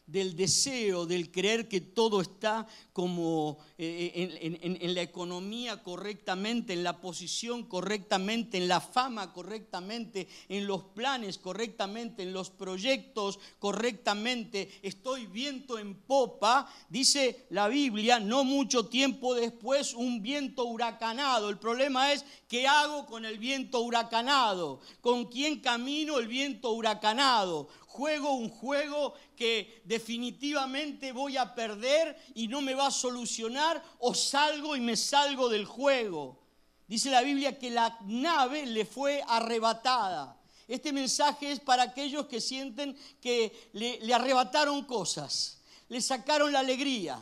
del 0.07 0.37
deseo, 0.37 1.07
del 1.07 1.31
creer 1.31 1.69
que 1.69 1.81
todo 1.81 2.21
está 2.21 2.67
como 2.93 3.59
eh, 3.79 4.13
en, 4.41 4.63
en- 4.63 4.83
en 4.83 4.95
la 4.95 5.03
economía 5.03 5.83
correctamente, 5.83 6.73
en 6.75 6.85
la 6.85 7.01
posición 7.01 7.65
correctamente, 7.65 8.59
en 8.59 8.69
la 8.69 8.81
fama 8.81 9.33
correctamente, 9.33 10.29
en 10.49 10.67
los 10.67 10.83
planes 10.83 11.39
correctamente, 11.39 12.23
en 12.23 12.33
los 12.33 12.51
proyectos 12.51 13.39
correctamente, 13.59 14.71
estoy 14.83 15.27
viento 15.27 15.79
en 15.79 15.95
popa, 15.95 16.71
dice 16.89 17.47
la 17.51 17.69
Biblia, 17.69 18.21
no 18.21 18.45
mucho 18.45 18.87
tiempo 18.87 19.35
después 19.35 19.95
un 19.95 20.23
viento 20.23 20.65
huracanado. 20.65 21.49
El 21.49 21.59
problema 21.59 22.13
es, 22.13 22.25
¿qué 22.49 22.67
hago 22.67 23.07
con 23.07 23.25
el 23.25 23.39
viento 23.39 23.81
huracanado? 23.81 24.81
¿Con 25.01 25.27
quién 25.27 25.61
camino 25.61 26.19
el 26.19 26.29
viento 26.29 26.71
huracanado? 26.73 27.69
Juego 27.95 28.33
un 28.33 28.51
juego 28.51 29.15
que 29.37 29.83
definitivamente 29.85 31.13
voy 31.13 31.37
a 31.37 31.55
perder 31.55 32.17
y 32.35 32.49
no 32.49 32.61
me 32.61 32.75
va 32.75 32.89
a 32.89 32.91
solucionar 32.91 33.81
o 34.01 34.13
salgo 34.15 34.75
y 34.75 34.81
me 34.81 34.97
salgo 34.97 35.49
del 35.49 35.65
juego. 35.65 36.43
Dice 36.89 37.09
la 37.09 37.23
Biblia 37.23 37.57
que 37.57 37.71
la 37.71 37.97
nave 38.05 38.67
le 38.67 38.85
fue 38.85 39.23
arrebatada. 39.29 40.37
Este 40.67 40.93
mensaje 40.93 41.53
es 41.53 41.61
para 41.61 41.85
aquellos 41.85 42.27
que 42.27 42.41
sienten 42.41 42.99
que 43.21 43.71
le, 43.75 44.13
arrebataron 44.13 44.85
cosas, 44.87 45.61
le 45.89 46.01
sacaron 46.01 46.53
la 46.53 46.61
alegría, 46.61 47.21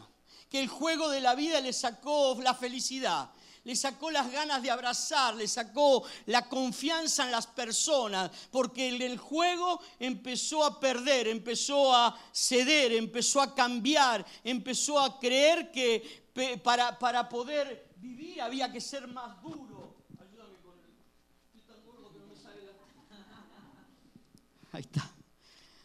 que 0.48 0.58
el 0.58 0.68
juego 0.68 1.10
de 1.10 1.20
la 1.20 1.34
vida 1.34 1.60
le 1.60 1.74
sacó 1.74 2.38
la 2.40 2.54
felicidad, 2.54 3.30
le 3.64 3.76
sacó 3.76 4.10
las 4.10 4.30
ganas 4.30 4.62
de 4.62 4.70
abrazar, 4.70 5.36
le 5.36 5.46
sacó 5.46 6.04
la 6.26 6.48
confianza 6.48 7.24
en 7.24 7.30
las 7.30 7.46
personas, 7.46 8.30
porque 8.50 8.88
el, 8.88 9.18
juego 9.18 9.80
empezó 9.98 10.64
a 10.64 10.80
perder, 10.80 11.28
empezó 11.28 11.94
a 11.94 12.18
ceder, 12.32 12.92
empezó 12.92 13.40
a 13.40 13.54
cambiar, 13.54 14.26
empezó 14.42 14.98
a 14.98 15.18
creer 15.18 15.70
que 15.70 16.24
para, 16.62 16.98
para 16.98 17.28
poder 17.28 17.90
vivir 17.96 18.40
había 18.40 18.72
que 18.72 18.80
ser 18.80 19.06
más 19.06 19.40
duro. 19.42 19.96
Ayúdame 20.18 20.58
con 20.58 20.78
el... 20.78 20.90
Estoy 21.54 21.62
tan 21.62 21.84
gordo 21.84 22.12
que 22.12 22.18
no 22.18 22.26
me 22.26 22.36
sale 22.36 22.64
la... 22.64 22.72
Ahí 24.72 24.82
está. 24.82 25.08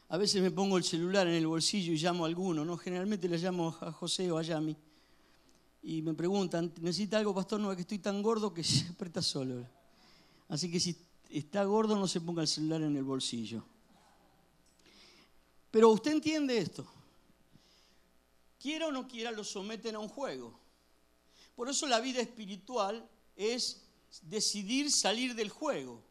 A 0.10 0.17
veces 0.17 0.41
me 0.41 0.51
pongo 0.51 0.77
el 0.77 0.84
celular 0.84 1.27
en 1.27 1.34
el 1.34 1.46
bolsillo 1.46 1.93
y 1.93 1.98
llamo 1.98 2.24
a 2.24 2.27
alguno, 2.27 2.65
¿no? 2.65 2.77
Generalmente 2.77 3.27
le 3.27 3.38
llamo 3.38 3.77
a 3.81 3.91
José 3.91 4.31
o 4.31 4.38
a 4.38 4.41
Yami 4.41 4.75
y 5.88 6.01
me 6.01 6.13
preguntan, 6.13 6.74
¿necesita 6.82 7.17
algo, 7.17 7.34
pastor? 7.34 7.62
No, 7.62 7.72
es 7.72 7.77
que 7.77 7.84
estoy 7.84 8.00
tan 8.00 8.22
gordo 8.22 8.53
que 8.53 8.62
se 8.63 8.89
aprieta 8.89 9.22
solo. 9.22 9.65
Así 10.50 10.70
que 10.70 10.82
si 10.82 10.98
está 11.29 11.63
gordo, 11.63 11.96
no 11.96 12.10
se 12.10 12.20
ponga 12.20 12.41
el 12.41 12.50
celular 12.50 12.82
en 12.82 12.98
el 12.98 13.06
bolsillo. 13.06 13.63
Pero 15.72 15.89
usted 15.91 16.12
entiende 16.12 16.58
esto. 16.58 16.86
Quiera 18.60 18.88
o 18.88 18.91
no 18.91 19.08
quiera, 19.08 19.32
lo 19.32 19.46
someten 19.46 19.96
a 19.96 20.00
un 20.00 20.10
juego. 20.10 20.60
Por 21.56 21.70
eso 21.70 21.88
la 21.88 22.01
vida 22.01 22.20
espiritual 22.20 23.10
es 23.38 23.82
decidir 24.24 24.91
salir 24.91 25.36
del 25.36 25.50
juego. 25.50 26.03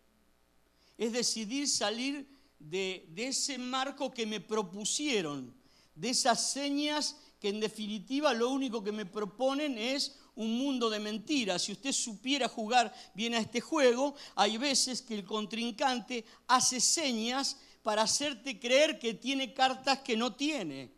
Es 0.97 1.13
decidir 1.13 1.69
salir 1.69 2.27
de 2.59 3.13
ese 3.15 3.59
marco 3.59 4.11
que 4.11 4.25
me 4.25 4.41
propusieron, 4.41 5.55
de 5.95 6.09
esas 6.09 6.51
señas 6.51 7.17
que 7.41 7.49
en 7.49 7.61
definitiva 7.61 8.33
lo 8.33 8.51
único 8.51 8.83
que 8.83 8.93
me 8.93 9.07
proponen 9.07 9.79
es 9.79 10.19
un 10.37 10.57
mundo 10.59 10.89
de 10.89 11.01
mentiras. 11.01 11.63
Si 11.63 11.73
usted 11.73 11.93
supiera 11.93 12.49
jugar 12.49 12.95
bien 13.15 13.35
a 13.35 13.39
este 13.39 13.61
juego, 13.61 14.15
hay 14.35 14.57
veces 14.59 15.03
que 15.03 15.15
el 15.15 15.25
contrincante 15.25 16.25
hace 16.47 16.81
señas 16.81 17.59
para 17.83 18.03
hacerte 18.03 18.59
creer 18.59 18.99
que 18.99 19.15
tiene 19.15 19.55
cartas 19.55 20.01
que 20.01 20.17
no 20.17 20.35
tiene. 20.35 20.93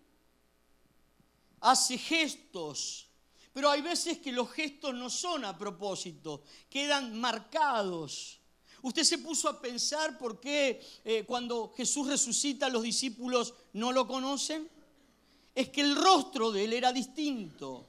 Hace 1.60 1.98
gestos, 1.98 3.08
pero 3.52 3.70
hay 3.70 3.82
veces 3.82 4.18
que 4.18 4.32
los 4.32 4.50
gestos 4.50 4.94
no 4.94 5.10
son 5.10 5.44
a 5.44 5.58
propósito, 5.58 6.44
quedan 6.70 7.18
marcados. 7.18 8.40
Usted 8.80 9.02
se 9.02 9.18
puso 9.18 9.48
a 9.48 9.60
pensar 9.60 10.16
por 10.18 10.38
qué 10.38 10.80
eh, 11.04 11.24
cuando 11.26 11.72
Jesús 11.76 12.06
resucita 12.06 12.68
los 12.68 12.84
discípulos 12.84 13.54
no 13.72 13.90
lo 13.90 14.06
conocen 14.06 14.70
es 15.58 15.70
que 15.70 15.80
el 15.80 15.96
rostro 15.96 16.52
de 16.52 16.66
él 16.66 16.72
era 16.72 16.92
distinto. 16.92 17.84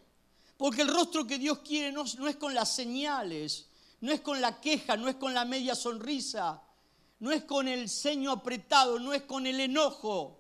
Porque 0.57 0.81
el 0.81 0.87
rostro 0.87 1.27
que 1.27 1.37
Dios 1.37 1.59
quiere 1.59 1.91
no, 1.91 2.03
es 2.27 2.35
con 2.37 2.55
las 2.55 2.73
señales, 2.73 3.67
no 4.01 4.11
es 4.11 4.21
con 4.21 4.41
la 4.41 4.59
queja, 4.59 4.97
no 4.97 5.07
es 5.07 5.17
con 5.17 5.35
la 5.35 5.45
media 5.45 5.75
sonrisa, 5.75 6.63
no 7.19 7.31
es 7.31 7.43
con 7.43 7.67
el 7.67 7.87
ceño 7.87 8.31
apretado, 8.31 8.97
no 8.97 9.13
es 9.13 9.21
con 9.21 9.45
el 9.45 9.59
enojo, 9.59 10.39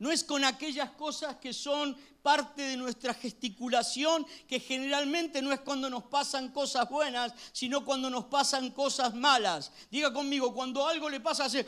no 0.00 0.10
es 0.10 0.24
con 0.24 0.44
aquellas 0.44 0.90
cosas 0.90 1.36
que 1.36 1.52
son 1.52 1.96
parte 2.20 2.62
de 2.62 2.76
nuestra 2.76 3.14
gesticulación, 3.14 4.26
que 4.48 4.58
generalmente 4.58 5.42
no 5.42 5.52
es 5.52 5.60
cuando 5.60 5.88
nos 5.88 6.02
pasan 6.02 6.48
cosas 6.48 6.90
buenas, 6.90 7.32
sino 7.52 7.84
cuando 7.84 8.10
nos 8.10 8.24
pasan 8.24 8.70
cosas 8.72 9.14
malas. 9.14 9.70
Diga 9.88 10.12
conmigo, 10.12 10.52
cuando 10.52 10.84
algo 10.84 11.08
le 11.08 11.20
pasa, 11.20 11.44
hace, 11.44 11.64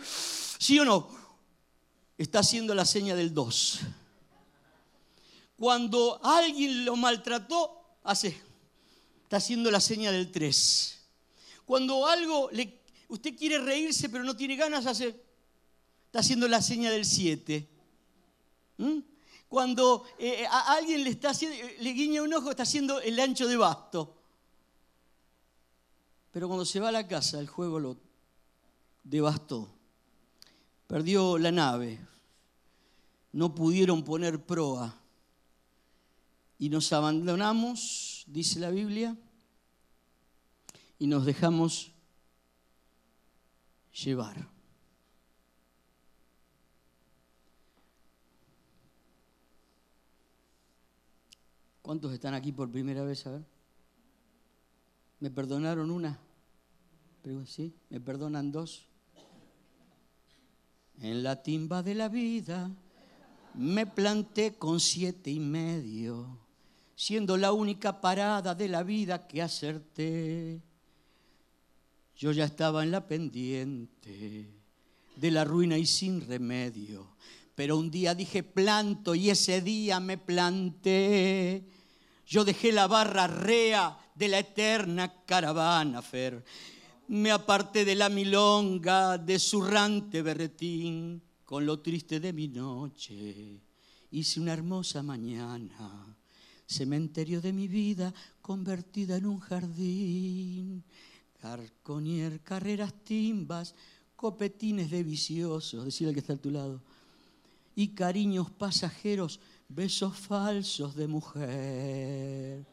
¿sí 0.58 0.76
o 0.80 0.84
no? 0.84 1.08
Está 2.18 2.40
haciendo 2.40 2.74
la 2.74 2.84
seña 2.84 3.14
del 3.14 3.32
2. 3.32 3.80
Cuando 5.59 6.21
alguien 6.23 6.85
lo 6.85 6.97
maltrató, 6.97 7.99
hace, 8.04 8.40
está 9.25 9.37
haciendo 9.37 9.71
la 9.71 9.80
seña 9.80 10.11
del 10.11 10.30
3. 10.30 10.99
Cuando 11.64 12.06
algo 12.06 12.50
usted 13.09 13.37
quiere 13.37 13.59
reírse 13.59 14.09
pero 14.09 14.25
no 14.25 14.37
tiene 14.37 14.56
ganas, 14.56 14.87
hace, 14.87 15.09
está 16.06 16.21
haciendo 16.21 16.49
la 16.49 16.61
seña 16.61 16.90
del 16.90 17.04
7. 17.04 17.68
¿Mm? 18.78 18.99
Cuando 19.49 20.04
eh, 20.18 20.47
a 20.50 20.75
alguien 20.75 21.04
le, 21.04 21.11
está 21.11 21.32
le 21.32 21.90
guiña 21.92 22.23
un 22.23 22.32
ojo, 22.32 22.50
está 22.50 22.62
haciendo 22.62 23.00
el 23.00 23.21
ancho 23.21 23.47
de 23.47 23.56
basto. 23.56 24.16
Pero 26.32 26.49
cuando 26.49 26.64
se 26.64 26.80
va 26.80 26.88
a 26.88 26.92
la 26.92 27.06
casa, 27.06 27.38
el 27.38 27.47
juego 27.47 27.78
lo 27.78 27.97
devastó. 29.04 29.68
Perdió 30.87 31.37
la 31.37 31.52
nave. 31.52 32.00
No 33.32 33.54
pudieron 33.54 34.02
poner 34.02 34.42
proa. 34.42 35.01
Y 36.62 36.69
nos 36.69 36.92
abandonamos, 36.92 38.23
dice 38.28 38.61
la 38.61 38.71
Biblia, 38.71 39.16
y 40.97 41.09
nos 41.09 41.26
dejamos 41.26 41.90
llevar. 44.04 44.49
¿Cuántos 51.83 52.12
están 52.12 52.35
aquí 52.35 52.52
por 52.52 52.71
primera 52.71 53.02
vez? 53.02 53.26
A 53.26 53.33
ver. 53.33 53.45
¿Me 55.19 55.33
perdonaron 55.33 55.90
una? 55.90 56.16
¿Sí? 57.45 57.75
¿Me 57.90 58.00
perdonan 58.00 58.52
dos? 58.52 58.87
En 61.00 61.25
la 61.25 61.42
timba 61.42 61.83
de 61.83 61.97
la 61.97 62.09
vida 62.09 62.71
me 63.54 63.85
planté 63.85 64.54
con 64.54 64.78
siete 64.78 65.33
y 65.33 65.40
medio, 65.40 66.38
siendo 67.02 67.37
la 67.37 67.50
única 67.50 68.00
parada 68.00 68.54
de 68.54 68.68
la 68.68 68.85
vida 68.85 69.26
que 69.26 69.42
acerté. 69.42 70.62
Yo 72.16 72.30
ya 72.30 72.44
estaba 72.44 72.85
en 72.85 72.92
la 72.92 73.09
pendiente 73.09 74.49
de 75.16 75.30
la 75.32 75.44
ruina 75.44 75.76
y 75.76 75.85
sin 75.85 76.21
remedio, 76.21 77.16
pero 77.56 77.76
un 77.76 77.90
día 77.90 78.14
dije 78.14 78.44
planto 78.44 79.16
y 79.16 79.30
ese 79.30 79.62
día 79.62 79.99
me 79.99 80.16
planté. 80.16 81.66
Yo 82.25 82.44
dejé 82.44 82.71
la 82.71 82.87
barra 82.87 83.26
rea 83.26 83.99
de 84.14 84.28
la 84.28 84.38
eterna 84.38 85.25
caravana, 85.26 86.02
Fer. 86.02 86.44
Me 87.09 87.32
aparté 87.32 87.85
de 87.85 87.97
la 87.97 88.11
milonga 88.11 89.18
de 89.18 89.40
zurrante 89.40 90.23
berretín 90.23 91.21
con 91.44 91.66
lo 91.66 91.80
triste 91.80 92.21
de 92.21 92.32
mi 92.32 92.47
noche. 92.47 93.61
Hice 94.12 94.38
una 94.38 94.52
hermosa 94.52 95.02
mañana, 95.02 96.16
cementerio 96.73 97.41
de 97.41 97.52
mi 97.52 97.69
vida 97.69 98.12
convertida 98.41 99.17
en 99.17 99.26
un 99.26 99.38
jardín. 99.38 100.83
Carconier, 101.41 102.41
carreras 102.41 102.95
timbas, 103.05 103.75
copetines 104.17 104.91
de 104.91 105.02
viciosos, 105.02 105.85
decir 105.85 106.09
el 106.09 106.14
que 106.14 106.21
está 106.21 106.33
a 106.33 106.37
tu 106.37 106.50
lado, 106.50 106.83
y 107.75 107.88
cariños 107.88 108.50
pasajeros, 108.50 109.41
besos 109.69 110.17
falsos 110.17 110.95
de 110.97 111.07
mujer 111.07 112.67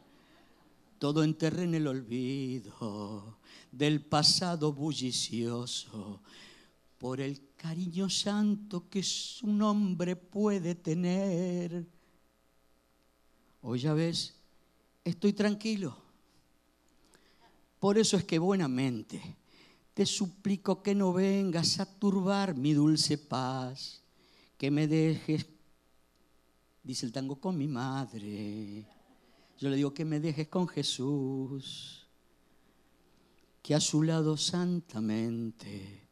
todo 1.00 1.24
enterré 1.24 1.64
en 1.64 1.74
el 1.74 1.86
olvido 1.86 3.38
del 3.72 4.04
pasado 4.04 4.70
bullicioso, 4.74 6.20
por 6.98 7.22
el 7.22 7.54
cariño 7.56 8.10
santo 8.10 8.86
que 8.90 9.02
un 9.42 9.62
hombre 9.62 10.14
puede 10.14 10.74
tener. 10.74 11.88
Hoy 13.62 13.78
ya 13.80 13.94
ves, 13.94 14.34
estoy 15.04 15.32
tranquilo. 15.32 15.96
Por 17.78 17.98
eso 17.98 18.16
es 18.16 18.24
que 18.24 18.38
buenamente 18.38 19.36
te 19.94 20.06
suplico 20.06 20.82
que 20.82 20.94
no 20.94 21.12
vengas 21.12 21.80
a 21.80 21.86
turbar 21.86 22.54
mi 22.54 22.72
dulce 22.72 23.18
paz, 23.18 24.02
que 24.56 24.70
me 24.70 24.86
dejes, 24.86 25.46
dice 26.82 27.06
el 27.06 27.12
tango, 27.12 27.40
con 27.40 27.56
mi 27.56 27.68
madre 27.68 28.86
yo 29.60 29.68
le 29.68 29.76
digo 29.76 29.92
que 29.92 30.06
me 30.06 30.20
dejes 30.20 30.48
con 30.48 30.66
Jesús, 30.66 32.06
que 33.62 33.74
a 33.74 33.80
su 33.80 34.02
lado 34.02 34.38
santamente 34.38 36.08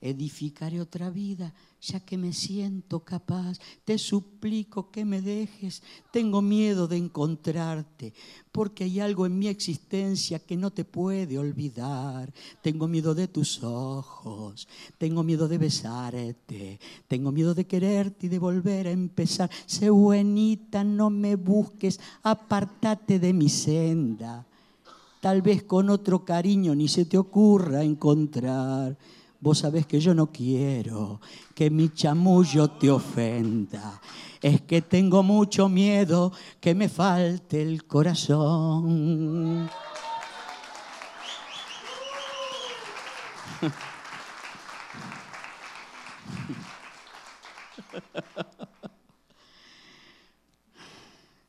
edificaré 0.00 0.80
otra 0.80 1.10
vida, 1.10 1.52
ya 1.80 2.00
que 2.00 2.16
me 2.16 2.32
siento 2.32 3.00
capaz. 3.00 3.58
Te 3.84 3.98
suplico 3.98 4.90
que 4.90 5.04
me 5.04 5.20
dejes, 5.20 5.82
tengo 6.10 6.40
miedo 6.40 6.88
de 6.88 6.96
encontrarte, 6.96 8.14
porque 8.50 8.84
hay 8.84 9.00
algo 9.00 9.26
en 9.26 9.38
mi 9.38 9.48
existencia 9.48 10.38
que 10.38 10.56
no 10.56 10.70
te 10.70 10.84
puede 10.84 11.38
olvidar. 11.38 12.32
Tengo 12.62 12.88
miedo 12.88 13.14
de 13.14 13.28
tus 13.28 13.62
ojos, 13.62 14.68
tengo 14.96 15.22
miedo 15.22 15.48
de 15.48 15.58
besarte, 15.58 16.80
tengo 17.06 17.30
miedo 17.30 17.54
de 17.54 17.66
quererte 17.66 18.26
y 18.26 18.30
de 18.30 18.38
volver 18.38 18.86
a 18.86 18.92
empezar. 18.92 19.50
Sé 19.66 19.90
buenita, 19.90 20.82
no 20.82 21.10
me 21.10 21.36
busques, 21.36 22.00
apártate 22.22 23.18
de 23.18 23.32
mi 23.32 23.48
senda. 23.48 24.46
Tal 25.20 25.42
vez 25.42 25.64
con 25.64 25.90
otro 25.90 26.24
cariño 26.24 26.74
ni 26.74 26.88
se 26.88 27.04
te 27.04 27.18
ocurra 27.18 27.82
encontrar 27.82 28.96
Vos 29.40 29.58
sabés 29.58 29.86
que 29.86 29.98
yo 30.00 30.14
no 30.14 30.30
quiero 30.30 31.20
que 31.54 31.70
mi 31.70 31.88
chamullo 31.94 32.68
te 32.72 32.90
ofenda. 32.90 33.98
Es 34.42 34.60
que 34.62 34.82
tengo 34.82 35.22
mucho 35.22 35.68
miedo 35.68 36.30
que 36.60 36.74
me 36.74 36.90
falte 36.90 37.62
el 37.62 37.86
corazón. 37.86 39.70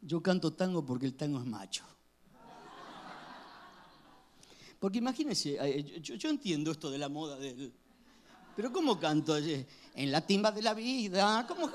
Yo 0.02 0.22
canto 0.22 0.54
tango 0.54 0.86
porque 0.86 1.06
el 1.06 1.14
tango 1.14 1.40
es 1.40 1.46
macho. 1.46 1.86
Porque 4.80 4.98
imagínense, 4.98 5.58
eh, 5.62 6.02
yo, 6.02 6.30
entiendo 6.30 6.72
esto 6.72 6.90
de 6.90 6.98
la 6.98 7.08
moda 7.08 7.38
del, 7.38 7.72
pero 8.62 8.72
¿cómo 8.72 9.00
canto? 9.00 9.36
En 9.38 10.12
la 10.12 10.22
timba 10.22 10.52
de 10.52 10.62
la 10.62 10.76
vida. 10.76 11.48
¿Cómo, 11.48 11.68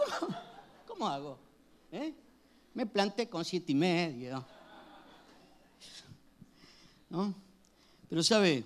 cómo, 0.87 1.09
hago? 1.09 1.37
¿Eh? 1.91 2.15
Me 2.75 2.87
planté 2.87 3.29
con 3.29 3.45
siete 3.45 3.73
y 3.73 3.75
medio. 3.75 4.47
¿No? 7.11 7.35
Pero 8.09 8.23
sabe, 8.23 8.63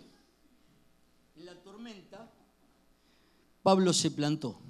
en 1.35 1.47
la 1.47 1.55
tormenta, 1.63 2.31
Pablo 3.63 3.91
se 3.95 4.11
plantó. 4.11 4.61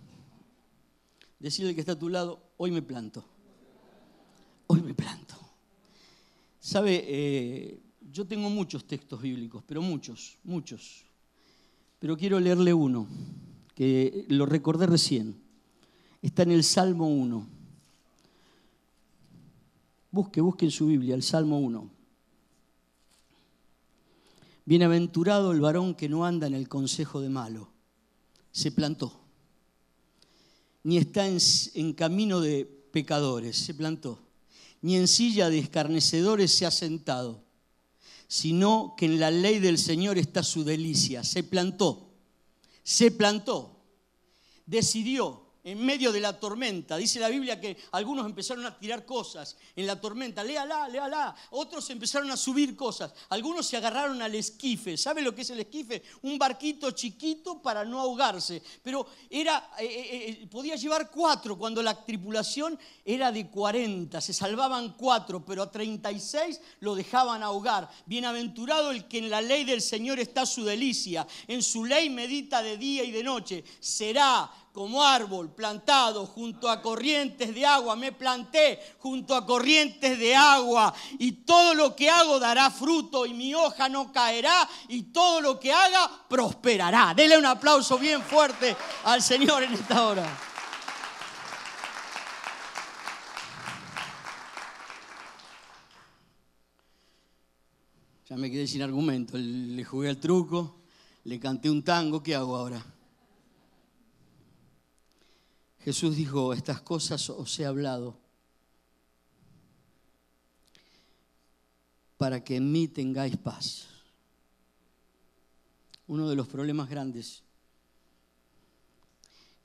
Decirle 1.40 1.74
que 1.74 1.80
está 1.80 1.94
a 1.94 1.98
tu 1.98 2.08
lado, 2.08 2.52
hoy 2.56 2.70
me 2.70 2.82
planto. 2.82 3.24
Hoy 4.68 4.80
me 4.80 4.94
planto. 4.94 5.34
Sabe, 6.60 7.04
eh, 7.04 7.82
yo 8.12 8.28
tengo 8.28 8.48
muchos 8.48 8.86
textos 8.86 9.20
bíblicos, 9.20 9.64
pero 9.66 9.82
muchos, 9.82 10.38
muchos 10.44 11.09
pero 12.00 12.16
quiero 12.16 12.40
leerle 12.40 12.72
uno, 12.72 13.06
que 13.74 14.24
lo 14.28 14.46
recordé 14.46 14.86
recién. 14.86 15.36
Está 16.22 16.42
en 16.42 16.50
el 16.50 16.64
Salmo 16.64 17.06
1. 17.06 17.46
Busque, 20.10 20.40
busque 20.40 20.64
en 20.64 20.70
su 20.70 20.86
Biblia, 20.86 21.14
el 21.14 21.22
Salmo 21.22 21.58
1. 21.58 21.90
Bienaventurado 24.64 25.52
el 25.52 25.60
varón 25.60 25.94
que 25.94 26.08
no 26.08 26.24
anda 26.24 26.46
en 26.46 26.54
el 26.54 26.68
consejo 26.70 27.20
de 27.20 27.28
malo, 27.28 27.68
se 28.50 28.72
plantó. 28.72 29.20
Ni 30.82 30.96
está 30.96 31.28
en, 31.28 31.36
en 31.74 31.92
camino 31.92 32.40
de 32.40 32.64
pecadores, 32.64 33.58
se 33.58 33.74
plantó. 33.74 34.18
Ni 34.80 34.96
en 34.96 35.06
silla 35.06 35.50
de 35.50 35.58
escarnecedores 35.58 36.50
se 36.50 36.64
ha 36.64 36.70
sentado 36.70 37.44
sino 38.30 38.94
que 38.96 39.06
en 39.06 39.18
la 39.18 39.32
ley 39.32 39.58
del 39.58 39.76
Señor 39.76 40.16
está 40.16 40.44
su 40.44 40.62
delicia. 40.62 41.24
Se 41.24 41.42
plantó, 41.42 42.12
se 42.84 43.10
plantó, 43.10 43.82
decidió 44.66 45.49
en 45.64 45.84
medio 45.84 46.12
de 46.12 46.20
la 46.20 46.38
tormenta. 46.38 46.96
Dice 46.96 47.20
la 47.20 47.28
Biblia 47.28 47.60
que 47.60 47.76
algunos 47.92 48.26
empezaron 48.26 48.64
a 48.66 48.78
tirar 48.78 49.04
cosas 49.04 49.56
en 49.76 49.86
la 49.86 50.00
tormenta. 50.00 50.42
Léala, 50.42 50.88
léala. 50.88 51.34
Otros 51.50 51.88
empezaron 51.90 52.30
a 52.30 52.36
subir 52.36 52.76
cosas. 52.76 53.12
Algunos 53.28 53.66
se 53.66 53.76
agarraron 53.76 54.22
al 54.22 54.34
esquife. 54.34 54.96
¿Sabe 54.96 55.22
lo 55.22 55.34
que 55.34 55.42
es 55.42 55.50
el 55.50 55.60
esquife? 55.60 56.02
Un 56.22 56.38
barquito 56.38 56.90
chiquito 56.92 57.60
para 57.60 57.84
no 57.84 58.00
ahogarse. 58.00 58.62
Pero 58.82 59.06
era, 59.28 59.70
eh, 59.78 59.84
eh, 59.84 60.38
eh, 60.42 60.46
podía 60.46 60.76
llevar 60.76 61.10
cuatro 61.10 61.58
cuando 61.58 61.82
la 61.82 62.04
tripulación 62.04 62.78
era 63.04 63.30
de 63.32 63.48
40. 63.48 64.20
Se 64.20 64.32
salvaban 64.32 64.94
cuatro, 64.94 65.44
pero 65.44 65.62
a 65.62 65.70
36 65.70 66.60
lo 66.80 66.94
dejaban 66.94 67.42
ahogar. 67.42 67.90
Bienaventurado 68.06 68.90
el 68.90 69.06
que 69.08 69.18
en 69.18 69.30
la 69.30 69.42
ley 69.42 69.64
del 69.64 69.82
Señor 69.82 70.18
está 70.20 70.46
su 70.46 70.64
delicia. 70.64 71.26
En 71.46 71.62
su 71.62 71.84
ley 71.84 72.10
medita 72.10 72.62
de 72.62 72.76
día 72.76 73.04
y 73.04 73.10
de 73.10 73.22
noche. 73.22 73.64
Será 73.80 74.50
como 74.72 75.02
árbol 75.02 75.52
plantado 75.52 76.26
junto 76.26 76.68
a 76.68 76.80
corrientes 76.80 77.54
de 77.54 77.66
agua. 77.66 77.96
Me 77.96 78.12
planté 78.12 78.78
junto 78.98 79.34
a 79.34 79.44
corrientes 79.44 80.18
de 80.18 80.34
agua 80.34 80.94
y 81.18 81.32
todo 81.32 81.74
lo 81.74 81.96
que 81.96 82.08
hago 82.08 82.38
dará 82.38 82.70
fruto 82.70 83.26
y 83.26 83.34
mi 83.34 83.54
hoja 83.54 83.88
no 83.88 84.12
caerá 84.12 84.68
y 84.88 85.04
todo 85.04 85.40
lo 85.40 85.58
que 85.58 85.72
haga 85.72 86.10
prosperará. 86.28 87.14
Dele 87.14 87.36
un 87.36 87.46
aplauso 87.46 87.98
bien 87.98 88.22
fuerte 88.22 88.76
al 89.04 89.22
Señor 89.22 89.62
en 89.62 89.72
esta 89.72 90.06
hora. 90.06 90.38
Ya 98.28 98.36
me 98.36 98.48
quedé 98.48 98.68
sin 98.68 98.80
argumento. 98.82 99.36
Le 99.36 99.84
jugué 99.84 100.08
al 100.08 100.18
truco, 100.18 100.76
le 101.24 101.40
canté 101.40 101.68
un 101.68 101.82
tango. 101.82 102.22
¿Qué 102.22 102.36
hago 102.36 102.56
ahora? 102.56 102.80
Jesús 105.80 106.16
dijo, 106.16 106.52
estas 106.52 106.82
cosas 106.82 107.30
os 107.30 107.58
he 107.58 107.64
hablado 107.64 108.18
para 112.16 112.44
que 112.44 112.56
en 112.56 112.70
mí 112.70 112.86
tengáis 112.88 113.36
paz. 113.36 113.88
Uno 116.06 116.28
de 116.28 116.36
los 116.36 116.48
problemas 116.48 116.88
grandes 116.88 117.42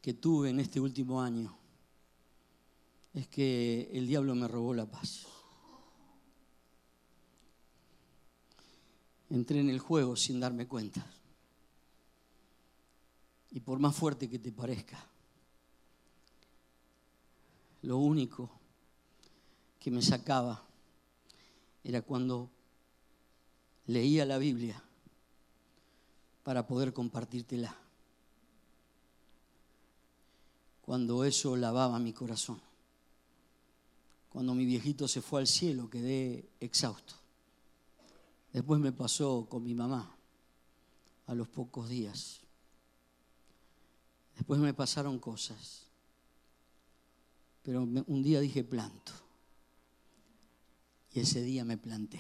que 0.02 0.14
tuve 0.14 0.50
en 0.52 0.60
este 0.60 0.80
último 0.80 1.22
año 1.22 1.58
es 3.14 3.28
que 3.28 3.90
el 3.92 4.08
diablo 4.08 4.36
me 4.36 4.48
robó 4.48 4.74
la 4.74 4.86
paz. 4.86 5.26
entré 9.30 9.60
en 9.60 9.70
el 9.70 9.80
juego 9.80 10.16
sin 10.16 10.40
darme 10.40 10.68
cuenta. 10.68 11.06
Y 13.52 13.60
por 13.60 13.80
más 13.80 13.96
fuerte 13.96 14.30
que 14.30 14.40
te 14.40 14.52
parezca, 14.52 14.98
lo 17.86 17.98
único 17.98 18.50
que 19.80 19.92
me 19.92 20.02
sacaba 20.02 20.64
era 21.84 22.02
cuando 22.02 22.50
leía 23.86 24.26
la 24.26 24.40
Biblia 24.40 24.82
para 26.44 26.66
poder 26.66 26.94
compartírtela. 26.94 27.76
Cuando 30.82 31.24
eso 31.26 31.56
lavaba 31.56 32.00
mi 32.00 32.12
corazón. 32.12 32.60
Cuando 34.30 34.56
mi 34.56 34.66
viejito 34.66 35.08
se 35.08 35.22
fue 35.22 35.42
al 35.42 35.48
cielo, 35.48 35.90
quedé 35.90 36.50
exhausto. 36.60 37.14
Después 38.52 38.80
me 38.80 38.92
pasó 38.92 39.46
con 39.48 39.64
mi 39.64 39.76
mamá 39.76 40.16
a 41.28 41.36
los 41.36 41.48
pocos 41.48 41.88
días. 41.88 42.42
Después 44.36 44.60
me 44.60 44.74
pasaron 44.74 45.20
cosas. 45.20 45.85
Pero 47.66 47.82
un 47.82 48.22
día 48.22 48.40
dije 48.40 48.64
planto. 48.64 49.12
Y 51.14 51.22
ese 51.22 51.42
día 51.42 51.66
me 51.66 51.78
planté. 51.78 52.20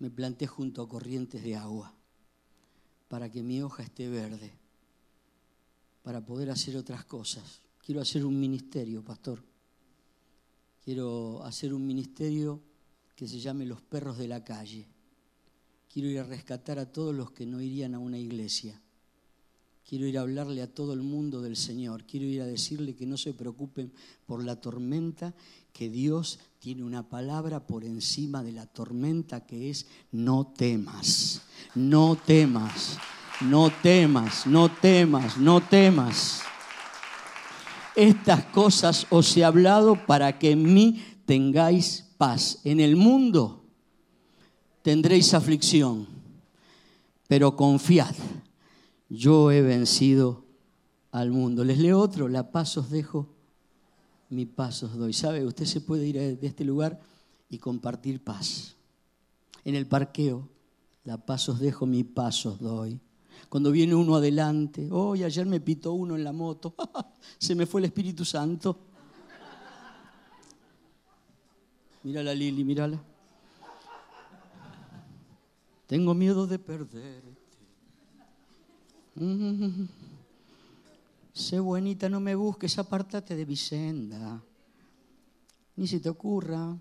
Me 0.00 0.10
planté 0.10 0.48
junto 0.48 0.82
a 0.82 0.88
corrientes 0.88 1.44
de 1.44 1.54
agua 1.54 1.94
para 3.06 3.30
que 3.30 3.42
mi 3.42 3.62
hoja 3.62 3.82
esté 3.82 4.08
verde, 4.08 4.50
para 6.02 6.24
poder 6.24 6.50
hacer 6.50 6.78
otras 6.78 7.04
cosas. 7.04 7.60
Quiero 7.84 8.00
hacer 8.00 8.24
un 8.24 8.40
ministerio, 8.40 9.04
pastor. 9.04 9.44
Quiero 10.82 11.44
hacer 11.44 11.74
un 11.74 11.86
ministerio 11.86 12.62
que 13.14 13.28
se 13.28 13.38
llame 13.38 13.66
Los 13.66 13.82
Perros 13.82 14.16
de 14.16 14.28
la 14.28 14.42
Calle. 14.42 14.88
Quiero 15.92 16.08
ir 16.08 16.20
a 16.20 16.24
rescatar 16.24 16.78
a 16.78 16.90
todos 16.90 17.14
los 17.14 17.32
que 17.32 17.44
no 17.44 17.60
irían 17.60 17.94
a 17.94 17.98
una 17.98 18.18
iglesia. 18.18 18.80
Quiero 19.88 20.06
ir 20.06 20.16
a 20.16 20.22
hablarle 20.22 20.62
a 20.62 20.72
todo 20.72 20.92
el 20.92 21.02
mundo 21.02 21.42
del 21.42 21.56
Señor. 21.56 22.04
Quiero 22.04 22.26
ir 22.26 22.40
a 22.40 22.46
decirle 22.46 22.94
que 22.94 23.06
no 23.06 23.16
se 23.16 23.34
preocupen 23.34 23.92
por 24.26 24.44
la 24.44 24.60
tormenta, 24.60 25.34
que 25.72 25.90
Dios 25.90 26.38
tiene 26.58 26.84
una 26.84 27.08
palabra 27.08 27.66
por 27.66 27.84
encima 27.84 28.42
de 28.42 28.52
la 28.52 28.66
tormenta 28.66 29.44
que 29.44 29.70
es 29.70 29.86
no 30.12 30.46
temas, 30.46 31.42
no 31.74 32.16
temas, 32.16 32.98
no 33.40 33.70
temas, 33.82 34.46
no 34.46 34.70
temas, 34.70 35.36
no 35.36 35.60
temas. 35.60 36.42
Estas 37.96 38.44
cosas 38.46 39.06
os 39.10 39.36
he 39.36 39.44
hablado 39.44 40.06
para 40.06 40.38
que 40.38 40.52
en 40.52 40.72
mí 40.72 41.02
tengáis 41.26 42.06
paz. 42.16 42.60
En 42.64 42.80
el 42.80 42.96
mundo 42.96 43.64
tendréis 44.82 45.34
aflicción, 45.34 46.06
pero 47.28 47.56
confiad, 47.56 48.14
yo 49.12 49.50
he 49.50 49.60
vencido 49.60 50.44
al 51.10 51.30
mundo. 51.30 51.64
Les 51.64 51.78
leo 51.78 52.00
otro, 52.00 52.28
la 52.28 52.50
paz 52.50 52.78
os 52.78 52.90
dejo, 52.90 53.28
mi 54.30 54.46
paz 54.46 54.82
os 54.82 54.96
doy. 54.96 55.12
¿Sabe? 55.12 55.44
Usted 55.44 55.66
se 55.66 55.80
puede 55.80 56.06
ir 56.06 56.16
de 56.16 56.46
este 56.46 56.64
lugar 56.64 56.98
y 57.50 57.58
compartir 57.58 58.24
paz. 58.24 58.74
En 59.64 59.74
el 59.74 59.86
parqueo, 59.86 60.48
la 61.04 61.18
paz 61.18 61.48
os 61.50 61.60
dejo, 61.60 61.84
mi 61.84 62.04
paz 62.04 62.46
os 62.46 62.58
doy. 62.58 62.98
Cuando 63.48 63.70
viene 63.70 63.94
uno 63.94 64.16
adelante, 64.16 64.88
hoy 64.90 65.24
ayer 65.24 65.44
me 65.44 65.60
pitó 65.60 65.92
uno 65.92 66.16
en 66.16 66.24
la 66.24 66.32
moto, 66.32 66.74
se 67.38 67.54
me 67.54 67.66
fue 67.66 67.82
el 67.82 67.86
Espíritu 67.86 68.24
Santo. 68.24 68.78
Mírala, 72.02 72.34
Lili, 72.34 72.64
mírala. 72.64 73.00
Tengo 75.86 76.14
miedo 76.14 76.46
de 76.46 76.58
perderte. 76.58 77.41
Sé 81.32 81.60
buenita, 81.60 82.08
no 82.08 82.20
me 82.20 82.34
busques, 82.34 82.78
apártate 82.78 83.36
de 83.36 83.44
Vicenda. 83.44 84.42
Ni 85.76 85.86
se 85.86 86.00
te 86.00 86.08
ocurra. 86.08 86.76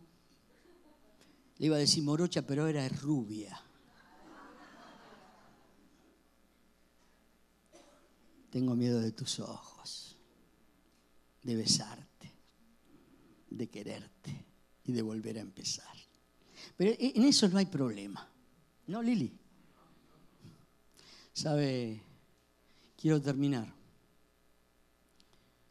Le 1.58 1.66
iba 1.66 1.76
a 1.76 1.80
decir 1.80 2.04
morocha, 2.04 2.42
pero 2.42 2.68
era 2.68 2.88
rubia. 2.90 3.62
Tengo 8.50 8.76
miedo 8.76 9.00
de 9.00 9.14
tus 9.14 9.40
ojos, 9.40 10.18
de 11.44 11.56
besarte, 11.56 12.34
de 13.50 13.70
quererte 13.70 14.46
y 14.84 14.92
de 14.92 15.02
volver 15.02 15.38
a 15.38 15.42
empezar. 15.42 15.96
Pero 16.76 16.94
en 17.00 17.24
eso 17.24 17.48
no 17.48 17.58
hay 17.58 17.68
problema. 17.68 18.30
¿No, 18.88 19.02
Lili? 19.02 19.32
¿Sabe? 21.32 22.11
Quiero 23.02 23.20
terminar. 23.20 23.74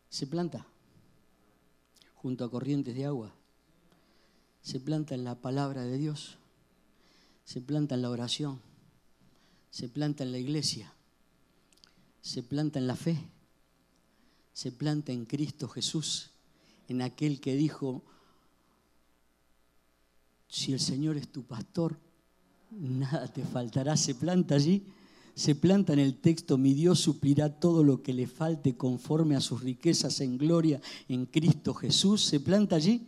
Se 0.08 0.26
planta 0.26 0.66
junto 2.16 2.44
a 2.44 2.50
corrientes 2.50 2.92
de 2.96 3.04
agua. 3.06 3.32
Se 4.62 4.80
planta 4.80 5.14
en 5.14 5.22
la 5.22 5.36
palabra 5.36 5.84
de 5.84 5.96
Dios. 5.96 6.38
Se 7.44 7.60
planta 7.60 7.94
en 7.94 8.02
la 8.02 8.10
oración. 8.10 8.60
Se 9.70 9.88
planta 9.88 10.24
en 10.24 10.32
la 10.32 10.38
iglesia. 10.38 10.92
Se 12.20 12.42
planta 12.42 12.80
en 12.80 12.88
la 12.88 12.96
fe. 12.96 13.16
Se 14.52 14.72
planta 14.72 15.12
en 15.12 15.24
Cristo 15.24 15.68
Jesús, 15.68 16.32
en 16.88 17.00
aquel 17.00 17.40
que 17.40 17.54
dijo, 17.54 18.02
si 20.48 20.72
el 20.72 20.80
Señor 20.80 21.16
es 21.16 21.30
tu 21.30 21.44
pastor, 21.44 21.96
nada 22.72 23.32
te 23.32 23.44
faltará. 23.44 23.96
Se 23.96 24.16
planta 24.16 24.56
allí, 24.56 24.84
se 25.34 25.54
planta 25.54 25.92
en 25.92 25.98
el 25.98 26.16
texto, 26.16 26.58
mi 26.58 26.74
Dios 26.74 27.00
suplirá 27.00 27.48
todo 27.48 27.82
lo 27.84 28.02
que 28.02 28.12
le 28.12 28.26
falte 28.26 28.76
conforme 28.76 29.36
a 29.36 29.40
sus 29.40 29.62
riquezas 29.62 30.20
en 30.20 30.36
gloria 30.36 30.80
en 31.08 31.26
Cristo 31.26 31.74
Jesús. 31.74 32.24
Se 32.24 32.40
planta 32.40 32.76
allí, 32.76 33.06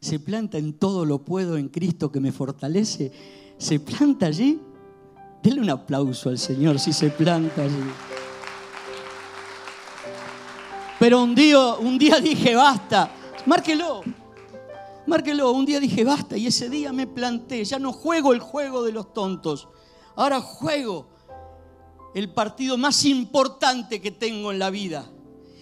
se 0.00 0.20
planta 0.20 0.58
en 0.58 0.74
todo 0.74 1.04
lo 1.04 1.24
puedo 1.24 1.56
en 1.56 1.68
Cristo 1.68 2.12
que 2.12 2.20
me 2.20 2.32
fortalece. 2.32 3.10
Se 3.58 3.80
planta 3.80 4.26
allí. 4.26 4.60
Denle 5.42 5.60
un 5.60 5.70
aplauso 5.70 6.28
al 6.28 6.38
Señor 6.38 6.78
si 6.78 6.92
se 6.92 7.10
planta 7.10 7.62
allí. 7.62 7.90
Pero 10.98 11.22
un 11.22 11.34
día, 11.34 11.74
un 11.74 11.98
día 11.98 12.20
dije, 12.20 12.54
basta, 12.54 13.10
márquelo. 13.44 14.02
Márquelo, 15.06 15.52
un 15.52 15.64
día 15.64 15.78
dije 15.78 16.02
basta 16.02 16.36
y 16.36 16.48
ese 16.48 16.68
día 16.68 16.92
me 16.92 17.06
planté, 17.06 17.64
ya 17.64 17.78
no 17.78 17.92
juego 17.92 18.32
el 18.32 18.40
juego 18.40 18.82
de 18.82 18.90
los 18.90 19.12
tontos, 19.12 19.68
ahora 20.16 20.40
juego 20.40 21.06
el 22.16 22.30
partido 22.30 22.78
más 22.78 23.04
importante 23.04 24.00
que 24.00 24.10
tengo 24.10 24.50
en 24.50 24.58
la 24.58 24.70
vida, 24.70 25.06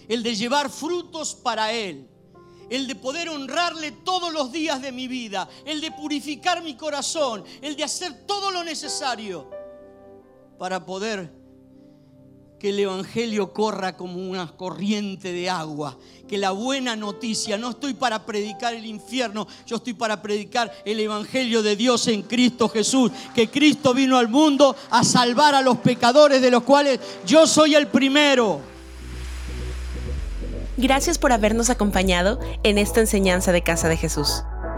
el 0.07 0.23
de 0.23 0.35
llevar 0.35 0.69
frutos 0.69 1.35
para 1.35 1.73
Él, 1.73 2.07
el 2.69 2.87
de 2.87 2.95
poder 2.95 3.27
honrarle 3.27 3.91
todos 3.91 4.31
los 4.31 4.53
días 4.53 4.81
de 4.81 4.93
mi 4.93 5.09
vida, 5.09 5.49
el 5.65 5.81
de 5.81 5.91
purificar 5.91 6.63
mi 6.63 6.77
corazón, 6.77 7.43
el 7.61 7.75
de 7.75 7.83
hacer 7.83 8.25
todo 8.25 8.51
lo 8.51 8.63
necesario 8.63 9.51
para 10.57 10.85
poder 10.85 11.29
que 12.65 12.69
el 12.69 12.79
Evangelio 12.79 13.53
corra 13.53 13.95
como 13.95 14.17
una 14.17 14.47
corriente 14.47 15.31
de 15.31 15.51
agua, 15.51 15.95
que 16.27 16.35
la 16.39 16.49
buena 16.49 16.95
noticia, 16.95 17.59
no 17.59 17.69
estoy 17.69 17.93
para 17.93 18.25
predicar 18.25 18.73
el 18.73 18.87
infierno, 18.87 19.47
yo 19.67 19.75
estoy 19.75 19.93
para 19.93 20.19
predicar 20.19 20.73
el 20.83 20.99
Evangelio 20.99 21.61
de 21.61 21.75
Dios 21.75 22.07
en 22.07 22.23
Cristo 22.23 22.67
Jesús, 22.67 23.11
que 23.35 23.51
Cristo 23.51 23.93
vino 23.93 24.17
al 24.17 24.29
mundo 24.29 24.75
a 24.89 25.03
salvar 25.03 25.53
a 25.53 25.61
los 25.61 25.77
pecadores 25.77 26.41
de 26.41 26.49
los 26.49 26.63
cuales 26.63 26.99
yo 27.23 27.45
soy 27.45 27.75
el 27.75 27.85
primero. 27.85 28.61
Gracias 30.75 31.19
por 31.19 31.33
habernos 31.33 31.69
acompañado 31.69 32.39
en 32.63 32.79
esta 32.79 32.99
enseñanza 32.99 33.51
de 33.51 33.61
Casa 33.61 33.89
de 33.89 33.97
Jesús. 33.97 34.41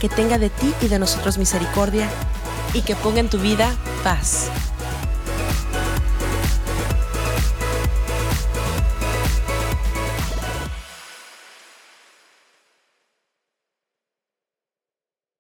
que 0.00 0.08
tenga 0.08 0.38
de 0.38 0.50
ti 0.50 0.74
y 0.80 0.88
de 0.88 0.98
nosotros 0.98 1.38
misericordia 1.38 2.08
y 2.72 2.82
que 2.82 2.96
ponga 2.96 3.20
en 3.20 3.28
tu 3.28 3.38
vida 3.38 3.72
paz. 4.02 4.50